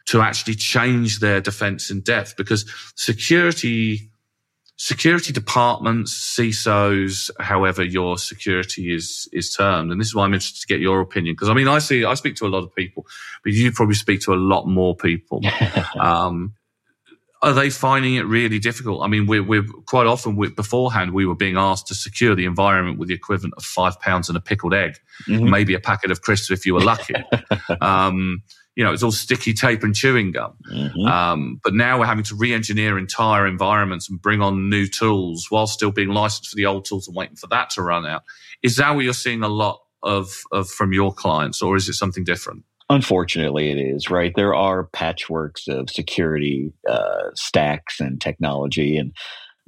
[0.06, 2.37] to actually change their defense in depth?
[2.37, 4.11] Because security,
[4.78, 9.92] security departments, CISOs, however your security is, is termed.
[9.92, 11.34] And this is why I'm interested to get your opinion.
[11.34, 13.06] Because I mean, I see, I speak to a lot of people,
[13.44, 15.40] but you probably speak to a lot more people.
[16.00, 16.54] um,
[17.40, 19.03] are they finding it really difficult?
[19.03, 22.44] I mean, we're, we're quite often we, beforehand we were being asked to secure the
[22.44, 24.98] environment with the equivalent of five pounds and a pickled egg,
[25.29, 25.48] mm-hmm.
[25.48, 27.14] maybe a packet of crisps if you were lucky.
[27.81, 28.42] um,
[28.74, 30.55] you know, it's all sticky tape and chewing gum.
[30.72, 31.07] Mm-hmm.
[31.07, 35.66] Um, but now we're having to re-engineer entire environments and bring on new tools while
[35.66, 38.22] still being licensed for the old tools and waiting for that to run out.
[38.62, 41.94] Is that what you're seeing a lot of, of from your clients, or is it
[41.94, 42.64] something different?
[42.90, 44.33] Unfortunately, it is right.
[44.35, 49.12] There are patchworks of security uh, stacks and technology, and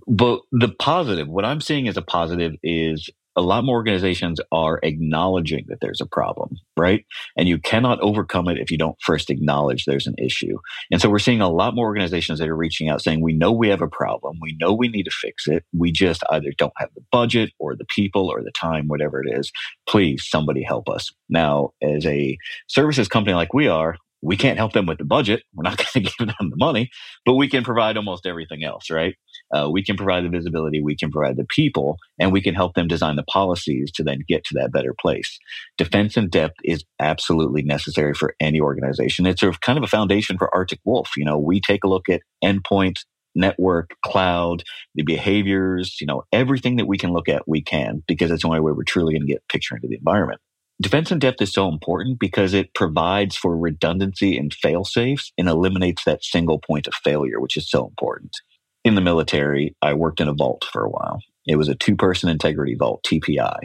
[0.07, 4.81] but the positive, what I'm seeing as a positive, is a lot more organizations are
[4.83, 7.05] acknowledging that there's a problem, right?
[7.37, 10.59] And you cannot overcome it if you don't first acknowledge there's an issue.
[10.91, 13.53] And so we're seeing a lot more organizations that are reaching out saying, we know
[13.53, 14.39] we have a problem.
[14.41, 15.65] We know we need to fix it.
[15.77, 19.39] We just either don't have the budget or the people or the time, whatever it
[19.39, 19.53] is.
[19.89, 21.11] Please, somebody help us.
[21.29, 25.43] Now, as a services company like we are, we can't help them with the budget.
[25.55, 26.91] We're not going to give them the money,
[27.25, 29.15] but we can provide almost everything else, right?
[29.55, 32.75] Uh, we can provide the visibility, we can provide the people, and we can help
[32.75, 35.39] them design the policies to then get to that better place.
[35.79, 39.27] Defense in depth is absolutely necessary for any organization.
[39.27, 41.11] It's sort of kind of a foundation for Arctic Wolf.
[41.17, 43.01] You know, we take a look at endpoint,
[43.35, 48.31] network, cloud, the behaviors, you know, everything that we can look at, we can, because
[48.31, 50.41] it's the only way we're truly going to get picture into the environment.
[50.81, 55.47] Defense in depth is so important because it provides for redundancy and fail safes and
[55.47, 58.35] eliminates that single point of failure, which is so important.
[58.83, 61.21] In the military, I worked in a vault for a while.
[61.47, 63.59] It was a two person integrity vault, TPI,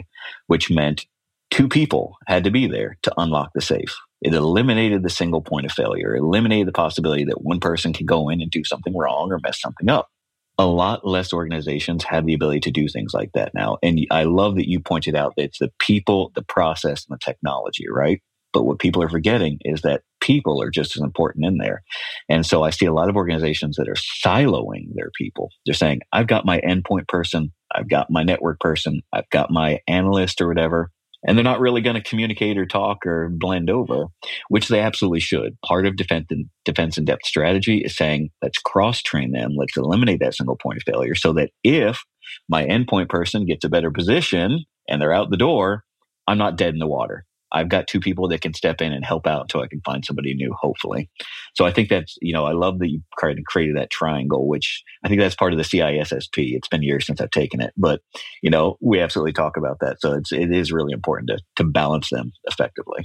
[0.46, 1.06] which meant
[1.50, 3.96] two people had to be there to unlock the safe.
[4.20, 8.28] It eliminated the single point of failure, eliminated the possibility that one person could go
[8.28, 10.10] in and do something wrong or mess something up
[10.58, 13.76] a lot less organizations have the ability to do things like that now.
[13.82, 17.24] And I love that you pointed out that it's the people, the process, and the
[17.24, 18.22] technology, right?
[18.52, 21.82] But what people are forgetting is that people are just as important in there.
[22.28, 25.50] And so I see a lot of organizations that are siloing their people.
[25.66, 29.80] They're saying, I've got my endpoint person, I've got my network person, I've got my
[29.86, 30.90] analyst or whatever
[31.26, 34.06] and they're not really going to communicate or talk or blend over,
[34.48, 35.60] which they absolutely should.
[35.66, 39.76] Part of defense and defense in depth strategy is saying let's cross train them, let's
[39.76, 42.02] eliminate that single point of failure, so that if
[42.48, 45.84] my endpoint person gets a better position and they're out the door,
[46.26, 47.24] I'm not dead in the water.
[47.52, 50.04] I've got two people that can step in and help out until I can find
[50.04, 51.08] somebody new, hopefully.
[51.56, 55.08] So I think that's, you know, I love that you created that triangle, which I
[55.08, 56.54] think that's part of the CISSP.
[56.54, 58.02] It's been years since I've taken it, but,
[58.42, 59.96] you know, we absolutely talk about that.
[60.00, 63.04] So it's, it is really important to, to balance them effectively.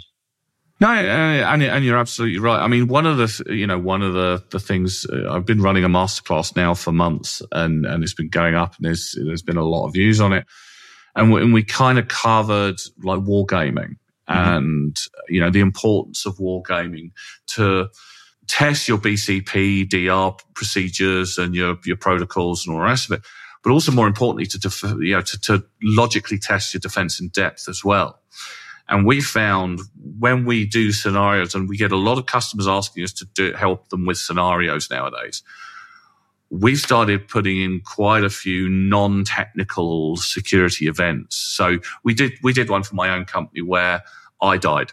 [0.82, 2.60] No, uh, and, and you're absolutely right.
[2.60, 5.62] I mean, one of the you know one of the the things uh, I've been
[5.62, 9.44] running a masterclass now for months, and and it's been going up, and there's there's
[9.44, 10.48] been a lot of views on it,
[11.16, 14.56] and we, and we kind of covered like wargaming mm-hmm.
[14.56, 14.98] and
[15.30, 17.12] you know the importance of wargaming
[17.48, 17.88] to
[18.48, 23.26] test your BCP DR procedures and your your protocols and all the rest of it,
[23.64, 27.30] but also more importantly to def- you know to, to logically test your defense in
[27.30, 28.20] depth as well.
[28.90, 29.80] And we found
[30.20, 33.54] when we do scenarios, and we get a lot of customers asking us to do,
[33.54, 35.44] help them with scenarios nowadays,
[36.50, 41.38] we started putting in quite a few non-technical security events.
[41.38, 44.04] So we did we did one for my own company where
[44.42, 44.92] I died.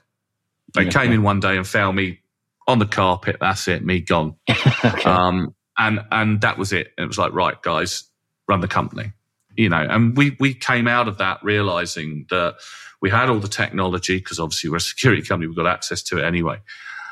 [0.74, 2.20] They yeah, came in one day and found me
[2.68, 3.38] on the carpet.
[3.40, 4.36] That's it, me gone.
[4.84, 5.10] okay.
[5.10, 6.92] um, and and that was it.
[6.96, 8.04] And it was like, right, guys,
[8.46, 9.12] run the company.
[9.56, 12.56] You know, and we we came out of that realizing that
[13.00, 15.48] we had all the technology because obviously we're a security company.
[15.48, 16.58] We've got access to it anyway.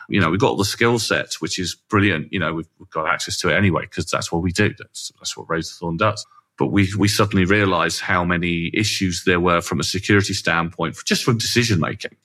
[0.08, 2.32] You know, we've got all the skill sets, which is brilliant.
[2.32, 4.72] You know, we've, we've got access to it anyway because that's what we do.
[4.78, 6.24] That's, that's what Razorthorn does.
[6.58, 11.24] But we, we suddenly realized how many issues there were from a security standpoint, just
[11.24, 12.16] from decision making,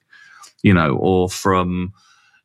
[0.61, 1.93] you know, or from,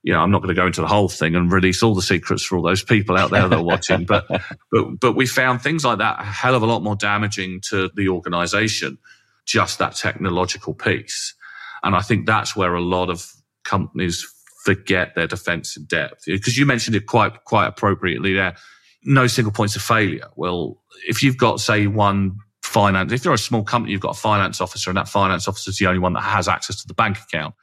[0.07, 2.01] you know, I'm not going to go into the whole thing and release all the
[2.01, 4.25] secrets for all those people out there that are watching, but,
[4.71, 7.91] but, but we found things like that a hell of a lot more damaging to
[7.97, 8.99] the organization
[9.47, 11.35] just that technological piece.
[11.83, 13.29] And I think that's where a lot of
[13.65, 14.25] companies
[14.63, 16.23] forget their defense in depth.
[16.25, 18.55] Because you mentioned it quite, quite appropriately there.
[19.03, 20.29] No single points of failure.
[20.37, 24.21] Well, if you've got, say, one finance, if you're a small company, you've got a
[24.21, 26.95] finance officer and that finance officer is the only one that has access to the
[26.95, 27.57] bank account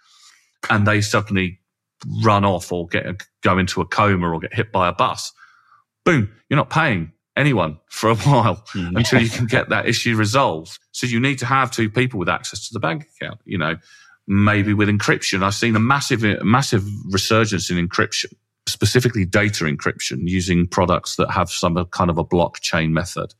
[0.69, 1.59] and they suddenly
[2.23, 3.05] run off or get,
[3.41, 5.31] go into a coma or get hit by a bus.
[6.05, 8.95] Boom, you're not paying anyone for a while mm.
[8.95, 10.79] until you can get that issue resolved.
[10.91, 13.77] So you need to have two people with access to the bank account, you know,
[14.27, 15.43] maybe with encryption.
[15.43, 18.33] I've seen a massive, massive resurgence in encryption,
[18.67, 23.33] specifically data encryption using products that have some kind of a blockchain method.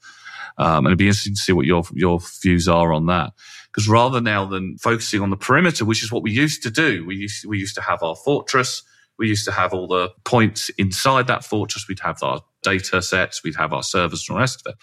[0.58, 3.34] Um, and it'd be interesting to see what your, your views are on that.
[3.74, 7.06] Because rather now than focusing on the perimeter, which is what we used to do,
[7.06, 8.84] we used, we used to have our fortress.
[9.18, 11.88] We used to have all the points inside that fortress.
[11.88, 14.80] We'd have our data sets, we'd have our servers and the rest of it.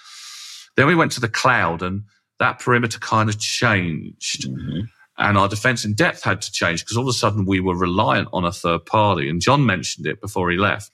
[0.77, 2.05] Then we went to the cloud and
[2.39, 4.49] that perimeter kind of changed.
[4.49, 4.81] Mm-hmm.
[5.19, 7.77] And our defense in depth had to change because all of a sudden we were
[7.77, 9.29] reliant on a third party.
[9.29, 10.91] And John mentioned it before he left.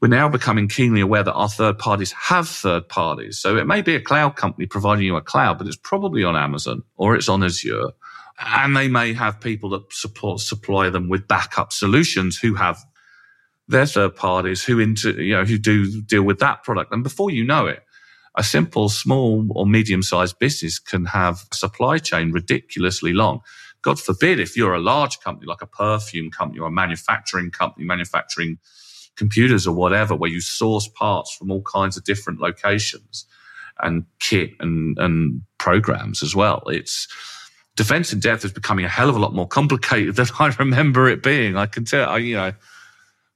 [0.00, 3.38] We're now becoming keenly aware that our third parties have third parties.
[3.38, 6.36] So it may be a cloud company providing you a cloud, but it's probably on
[6.36, 7.90] Amazon or it's on Azure.
[8.38, 12.78] And they may have people that support, supply them with backup solutions who have
[13.66, 16.92] their third parties who into, you know, who do deal with that product.
[16.92, 17.82] And before you know it,
[18.36, 23.40] a simple small or medium sized business can have a supply chain ridiculously long.
[23.82, 27.84] God forbid if you're a large company like a perfume company or a manufacturing company
[27.84, 28.58] manufacturing
[29.18, 33.26] computers or whatever, where you source parts from all kinds of different locations
[33.80, 36.62] and kit and, and programs as well.
[36.66, 37.06] It's
[37.76, 41.08] defense in depth is becoming a hell of a lot more complicated than I remember
[41.08, 41.56] it being.
[41.56, 42.52] I can tell, I, you know,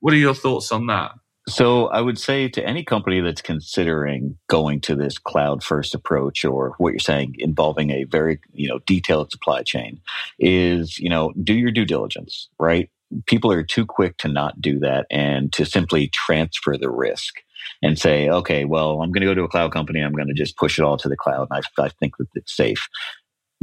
[0.01, 1.13] what are your thoughts on that?
[1.49, 6.45] So I would say to any company that's considering going to this cloud first approach
[6.45, 10.01] or what you're saying involving a very, you know, detailed supply chain
[10.39, 12.91] is, you know, do your due diligence, right?
[13.27, 17.35] People are too quick to not do that and to simply transfer the risk
[17.83, 20.01] and say, okay, well, I'm going to go to a cloud company.
[20.01, 21.49] I'm going to just push it all to the cloud.
[21.51, 22.89] And I, I think that it's safe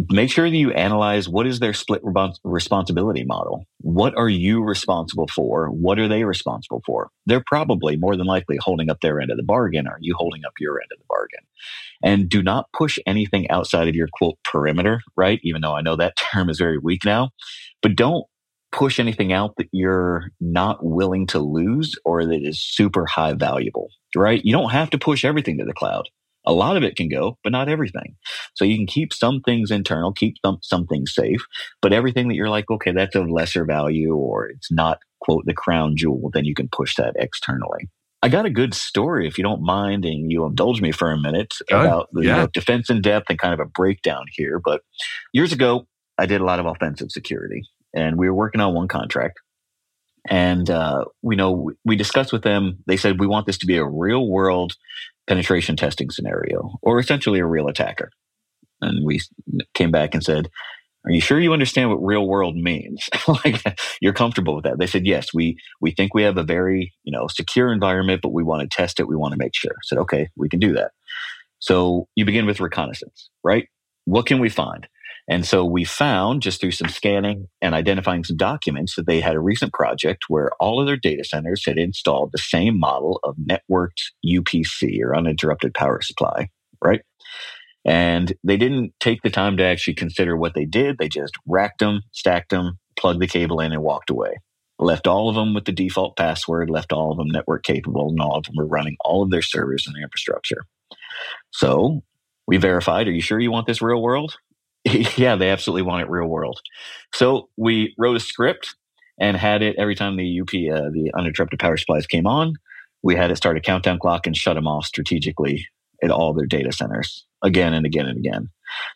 [0.09, 2.01] make sure that you analyze what is their split
[2.43, 3.65] responsibility model.
[3.81, 5.67] What are you responsible for?
[5.67, 7.09] What are they responsible for?
[7.25, 9.88] They're probably more than likely holding up their end of the bargain.
[9.88, 11.39] Are you holding up your end of the bargain?
[12.01, 15.39] And do not push anything outside of your quote perimeter, right?
[15.43, 17.31] Even though I know that term is very weak now,
[17.81, 18.25] but don't
[18.71, 23.89] push anything out that you're not willing to lose or that is super high valuable,
[24.15, 24.43] right?
[24.43, 26.10] You don't have to push everything to the cloud.
[26.45, 28.15] A lot of it can go, but not everything.
[28.55, 31.45] So you can keep some things internal, keep some, some things safe,
[31.82, 35.53] but everything that you're like, okay, that's of lesser value or it's not, quote, the
[35.53, 37.89] crown jewel, then you can push that externally.
[38.22, 41.17] I got a good story, if you don't mind, and you indulge me for a
[41.17, 42.36] minute about the yeah.
[42.36, 44.59] you know, defense in depth and kind of a breakdown here.
[44.63, 44.82] But
[45.34, 47.63] years ago, I did a lot of offensive security,
[47.93, 49.39] and we were working on one contract.
[50.29, 52.79] And uh, we know we discussed with them.
[52.87, 54.73] They said we want this to be a real world
[55.27, 58.09] penetration testing scenario, or essentially a real attacker.
[58.81, 59.21] And we
[59.73, 60.49] came back and said,
[61.05, 63.09] are you sure you understand what real world means?
[63.27, 63.63] like
[64.01, 64.79] you're comfortable with that?
[64.79, 68.33] They said, yes, we, we think we have a very, you know, secure environment, but
[68.33, 69.07] we want to test it.
[69.07, 69.71] We want to make sure.
[69.71, 70.91] I said, okay, we can do that.
[71.59, 73.67] So you begin with reconnaissance, right?
[74.05, 74.87] What can we find?
[75.30, 79.36] And so we found just through some scanning and identifying some documents that they had
[79.36, 83.38] a recent project where all of their data centers had installed the same model of
[83.38, 86.49] networked UPC or uninterrupted power supply,
[86.84, 87.01] right?
[87.86, 90.97] And they didn't take the time to actually consider what they did.
[90.97, 94.38] They just racked them, stacked them, plugged the cable in, and walked away.
[94.80, 98.19] Left all of them with the default password, left all of them network capable, and
[98.19, 100.63] all of them were running all of their servers and their infrastructure.
[101.51, 102.01] So
[102.47, 104.36] we verified, are you sure you want this real world?
[105.17, 106.61] yeah, they absolutely want it real world.
[107.13, 108.75] So we wrote a script
[109.19, 112.55] and had it every time the UP, uh, the uninterrupted power supplies came on,
[113.03, 115.67] we had it start a countdown clock and shut them off strategically
[116.03, 118.49] at all their data centers again and again and again.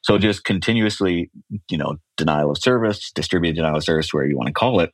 [0.03, 1.31] So just continuously,
[1.69, 4.91] you know, denial of service, distributed denial of service, where you want to call it.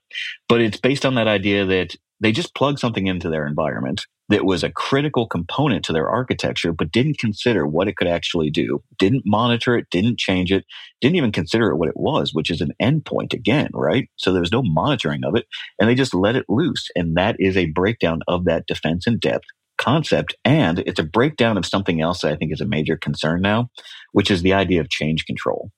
[0.47, 4.45] But it's based on that idea that they just plug something into their environment that
[4.45, 8.81] was a critical component to their architecture, but didn't consider what it could actually do,
[8.97, 10.65] didn't monitor it, didn't change it,
[11.01, 14.07] didn't even consider it what it was, which is an endpoint again, right?
[14.17, 15.45] So there was no monitoring of it,
[15.79, 16.87] and they just let it loose.
[16.95, 19.45] And that is a breakdown of that defense in depth
[19.77, 20.35] concept.
[20.45, 23.69] And it's a breakdown of something else that I think is a major concern now,
[24.11, 25.71] which is the idea of change control.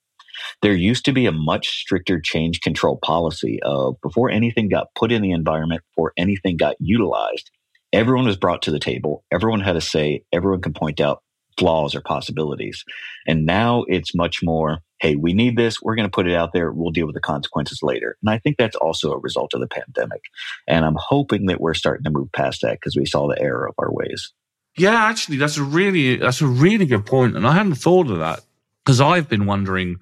[0.62, 5.12] There used to be a much stricter change control policy of before anything got put
[5.12, 7.52] in the environment, before anything got utilized,
[7.94, 9.24] everyone was brought to the table.
[9.32, 10.24] Everyone had a say.
[10.32, 11.24] Everyone can point out
[11.58, 12.84] flaws or possibilities.
[13.28, 15.82] And now it's much more, hey, we need this.
[15.82, 16.72] We're going to put it out there.
[16.72, 18.18] We'll deal with the consequences later.
[18.22, 20.22] And I think that's also a result of the pandemic.
[20.68, 23.68] And I'm hoping that we're starting to move past that because we saw the error
[23.68, 24.32] of our ways.
[24.78, 28.20] Yeah, actually, that's a really that's a really good point, and I hadn't thought of
[28.20, 28.40] that
[28.86, 29.98] because I've been wondering.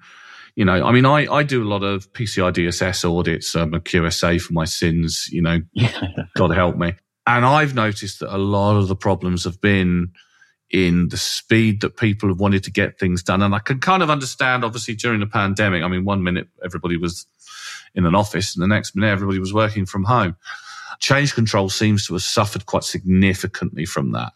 [0.56, 3.54] You know, I mean, I, I do a lot of PCI DSS audits.
[3.54, 5.28] Um, I'm a QSA for my sins.
[5.30, 5.60] You know,
[6.36, 6.94] God help me.
[7.36, 10.10] And I've noticed that a lot of the problems have been
[10.68, 13.40] in the speed that people have wanted to get things done.
[13.40, 15.84] And I can kind of understand, obviously, during the pandemic.
[15.84, 17.26] I mean, one minute everybody was
[17.94, 20.34] in an office, and the next minute everybody was working from home.
[20.98, 24.32] Change control seems to have suffered quite significantly from that.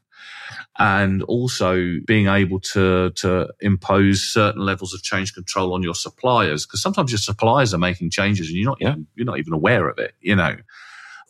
[0.78, 6.64] And also being able to, to impose certain levels of change control on your suppliers,
[6.64, 8.94] because sometimes your suppliers are making changes and you're not, yeah.
[9.16, 10.56] you're not even aware of it, you know,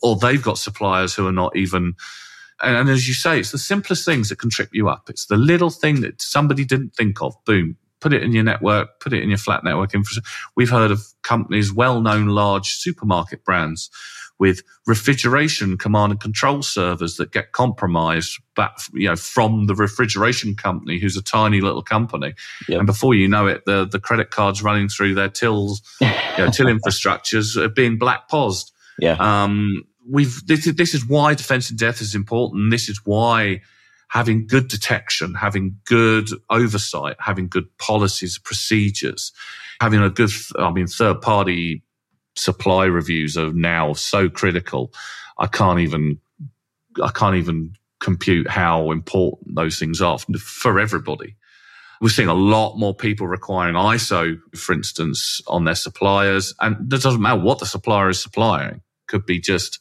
[0.01, 1.95] or they've got suppliers who are not even
[2.61, 5.09] and, and as you say, it's the simplest things that can trip you up.
[5.09, 7.35] It's the little thing that somebody didn't think of.
[7.45, 10.29] Boom, put it in your network, put it in your flat network infrastructure.
[10.55, 13.89] We've heard of companies, well-known large supermarket brands
[14.37, 20.55] with refrigeration command and control servers that get compromised back, you know, from the refrigeration
[20.55, 22.33] company, who's a tiny little company.
[22.67, 22.79] Yep.
[22.79, 26.51] And before you know it, the, the credit cards running through their tills, you know,
[26.51, 28.73] till infrastructures are being black paused.
[28.99, 29.17] Yeah.
[29.19, 32.71] Um, we've this, this is why defense in depth is important.
[32.71, 33.61] This is why
[34.09, 39.31] having good detection, having good oversight, having good policies, procedures,
[39.81, 41.83] having a good, I mean, third party
[42.35, 44.93] supply reviews are now so critical.
[45.37, 46.19] I can't even,
[47.01, 51.35] I can't even compute how important those things are for everybody.
[52.01, 56.53] We're seeing a lot more people requiring ISO, for instance, on their suppliers.
[56.59, 59.79] And it doesn't matter what the supplier is supplying could be just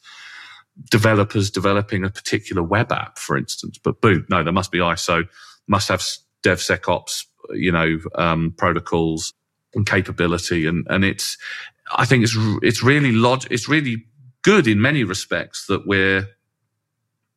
[0.90, 3.78] developers developing a particular web app, for instance.
[3.78, 5.24] But boom, no, there must be ISO,
[5.68, 6.02] must have
[6.42, 9.32] DevSecOps, you know, um, protocols
[9.74, 11.36] and capability, and and it's,
[11.96, 14.04] I think it's it's really log, it's really
[14.42, 16.28] good in many respects that we're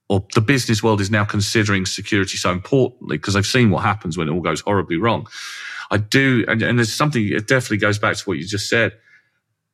[0.10, 4.18] or the business world is now considering security so importantly because they've seen what happens
[4.18, 5.28] when it all goes horribly wrong.
[5.92, 8.94] I do, and, and there's something, it definitely goes back to what you just said.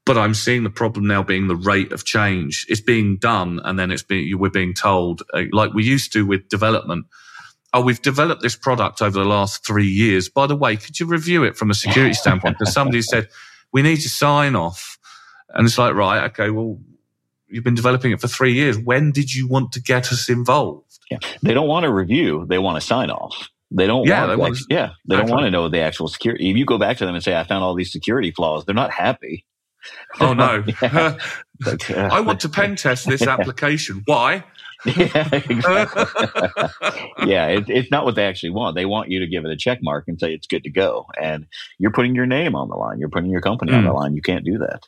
[0.05, 2.65] But I'm seeing the problem now being the rate of change.
[2.67, 6.25] It's being done, and then it's being we're being told, uh, like we used to
[6.25, 7.05] with development.
[7.73, 10.29] Oh, we've developed this product over the last three years.
[10.29, 12.59] By the way, could you review it from a security standpoint?
[12.59, 13.29] Because somebody said
[13.71, 14.99] we need to sign off,
[15.53, 16.79] and it's like, right, okay, well,
[17.47, 18.77] you've been developing it for three years.
[18.77, 20.99] When did you want to get us involved?
[21.09, 21.19] Yeah.
[21.41, 23.49] They don't want a review; they want to sign off.
[23.71, 26.49] They don't yeah, want, they want, yeah, they don't want to know the actual security.
[26.51, 28.75] If you go back to them and say, "I found all these security flaws," they're
[28.75, 29.45] not happy.
[30.19, 30.63] Oh no!
[30.81, 34.03] but, uh, I want to pen test this application.
[34.05, 34.43] Why?
[34.85, 36.03] yeah, exactly.
[37.25, 38.75] yeah, it, it's not what they actually want.
[38.75, 41.07] They want you to give it a check mark and say it's good to go,
[41.19, 41.47] and
[41.79, 42.99] you're putting your name on the line.
[42.99, 43.77] You're putting your company mm.
[43.77, 43.95] on the hmm.
[43.95, 44.15] line.
[44.15, 44.81] You can't do that.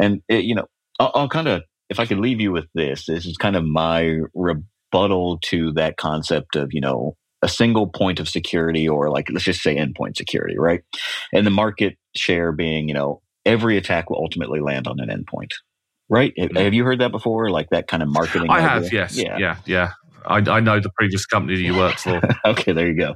[0.00, 0.66] And it, you know,
[0.98, 3.64] I'll, I'll kind of, if I could leave you with this, this is kind of
[3.64, 9.28] my rebuttal to that concept of you know a single point of security or like
[9.30, 10.82] let's just say endpoint security, right?
[11.32, 15.50] And the market share being you know every attack will ultimately land on an endpoint.
[16.08, 16.32] Right?
[16.38, 16.56] Mm.
[16.58, 17.50] Have you heard that before?
[17.50, 18.50] Like that kind of marketing?
[18.50, 18.68] I idea?
[18.68, 19.16] have, yes.
[19.16, 19.56] Yeah, yeah.
[19.66, 19.90] yeah.
[20.26, 22.20] I, I know the previous company that you worked for.
[22.44, 23.14] okay, there you go.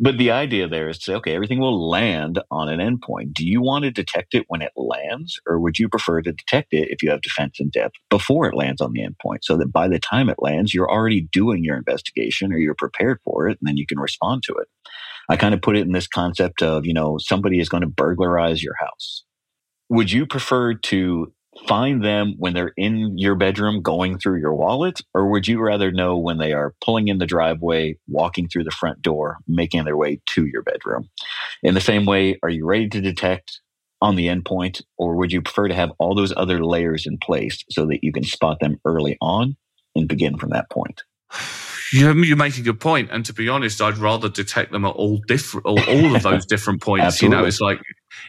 [0.00, 3.32] But the idea there is to say, okay, everything will land on an endpoint.
[3.32, 6.72] Do you want to detect it when it lands, or would you prefer to detect
[6.72, 9.72] it if you have defense in depth before it lands on the endpoint so that
[9.72, 13.58] by the time it lands, you're already doing your investigation or you're prepared for it
[13.60, 14.68] and then you can respond to it?
[15.28, 17.88] I kind of put it in this concept of, you know, somebody is going to
[17.88, 19.24] burglarize your house.
[19.88, 21.32] Would you prefer to
[21.66, 25.00] find them when they're in your bedroom going through your wallet?
[25.14, 28.70] Or would you rather know when they are pulling in the driveway, walking through the
[28.70, 31.08] front door, making their way to your bedroom?
[31.62, 33.60] In the same way, are you ready to detect
[34.00, 37.64] on the endpoint, or would you prefer to have all those other layers in place
[37.70, 39.56] so that you can spot them early on
[39.96, 41.02] and begin from that point?
[41.92, 44.90] You, you make a good point, and to be honest, I'd rather detect them at
[44.90, 47.22] all different, all, all of those different points.
[47.22, 47.80] you know, it's like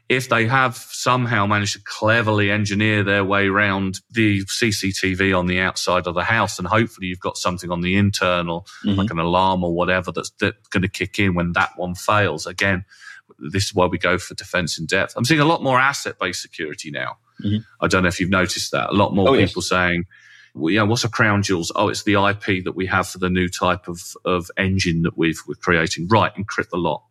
[0.07, 5.59] if they have somehow managed to cleverly engineer their way around the CCTV on the
[5.59, 8.97] outside of the house, and hopefully you've got something on the internal, mm-hmm.
[8.97, 12.45] like an alarm or whatever, that's, that's going to kick in when that one fails.
[12.45, 12.85] Again,
[13.37, 15.13] this is why we go for defense in depth.
[15.15, 17.17] I'm seeing a lot more asset based security now.
[17.43, 17.57] Mm-hmm.
[17.81, 18.89] I don't know if you've noticed that.
[18.89, 19.69] A lot more oh, people yes.
[19.69, 20.05] saying,
[20.55, 21.71] yeah, what's a crown jewels?
[21.75, 25.17] Oh, it's the IP that we have for the new type of, of engine that
[25.17, 26.07] we've, we're creating.
[26.07, 27.03] Right, encrypt the lot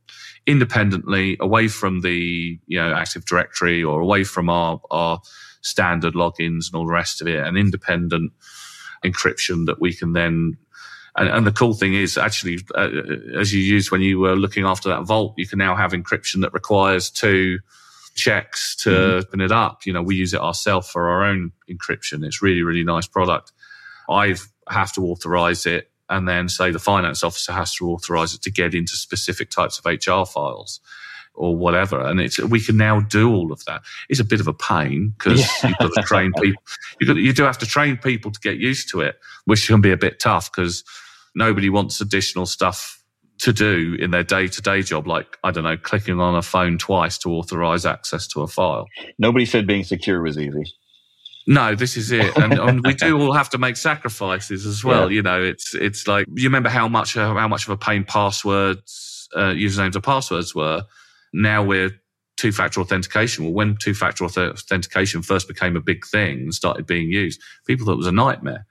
[0.47, 5.21] independently, away from the you know Active Directory or away from our our
[5.61, 8.33] standard logins and all the rest of it, an independent
[9.05, 10.57] encryption that we can then.
[11.17, 12.91] And, and the cool thing is, actually, uh,
[13.37, 16.43] as you used when you were looking after that vault, you can now have encryption
[16.43, 17.59] that requires two
[18.19, 19.19] checks to mm-hmm.
[19.19, 19.87] open it up.
[19.87, 22.25] You know, we use it ourselves for our own encryption.
[22.25, 23.53] It's really, really nice product.
[24.11, 24.35] I
[24.69, 28.51] have to authorize it and then say the finance officer has to authorize it to
[28.51, 30.81] get into specific types of HR files
[31.35, 32.01] or whatever.
[32.01, 33.83] And it's, we can now do all of that.
[34.09, 35.69] It's a bit of a pain because yeah.
[35.69, 36.63] you've got to train people.
[37.01, 39.81] You've got, you do have to train people to get used to it, which can
[39.81, 40.83] be a bit tough because
[41.35, 42.98] nobody wants additional stuff
[43.39, 46.43] to do in their day to day job, like, I don't know, clicking on a
[46.43, 48.87] phone twice to authorize access to a file.
[49.19, 50.65] Nobody said being secure was easy.
[51.47, 55.11] No, this is it, and, and, we do all have to make sacrifices as well.
[55.11, 55.17] Yeah.
[55.17, 58.05] You know, it's it's like you remember how much uh, how much of a pain
[58.05, 60.85] passwords, uh, usernames, and passwords were.
[61.33, 61.91] Now we're
[62.37, 63.45] two factor authentication.
[63.45, 67.87] Well, when two factor authentication first became a big thing and started being used, people
[67.87, 68.67] thought it was a nightmare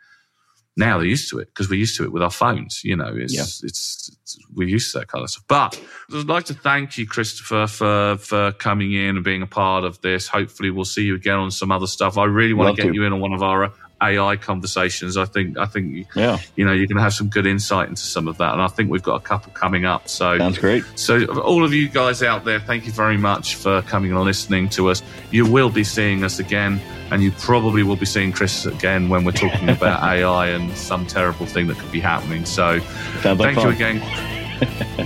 [0.77, 2.81] now they're used to it because we're used to it with our phones.
[2.83, 3.41] You know, it's, yeah.
[3.41, 5.43] it's, it's, we're used to that kind of stuff.
[5.47, 5.81] But
[6.13, 9.99] I'd like to thank you, Christopher, for for coming in and being a part of
[10.01, 10.27] this.
[10.27, 12.17] Hopefully, we'll see you again on some other stuff.
[12.17, 12.95] I really want Love to get to.
[12.95, 13.71] you in on one of our
[14.01, 15.17] AI conversations.
[15.17, 16.37] I think I think yeah.
[16.55, 18.67] you know you're going to have some good insight into some of that, and I
[18.67, 20.07] think we've got a couple coming up.
[20.07, 20.83] So sounds great.
[20.95, 24.69] So all of you guys out there, thank you very much for coming and listening
[24.69, 25.01] to us.
[25.31, 26.79] You will be seeing us again,
[27.11, 31.05] and you probably will be seeing Chris again when we're talking about AI and some
[31.05, 32.45] terrible thing that could be happening.
[32.45, 32.79] So
[33.21, 34.27] sounds thank like you again.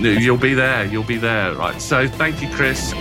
[0.00, 0.84] You'll be there.
[0.86, 1.80] You'll be there, right?
[1.80, 2.92] So thank you, Chris.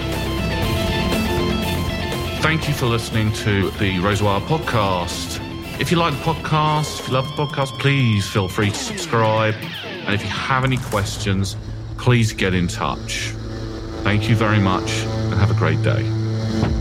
[2.41, 5.30] Thank you for listening to the Razorwire podcast.
[5.81, 9.55] If you like the podcast, if you love the podcast, please feel free to subscribe.
[9.83, 11.57] And if you have any questions,
[11.97, 13.31] please get in touch.
[14.03, 16.80] Thank you very much and have a great day.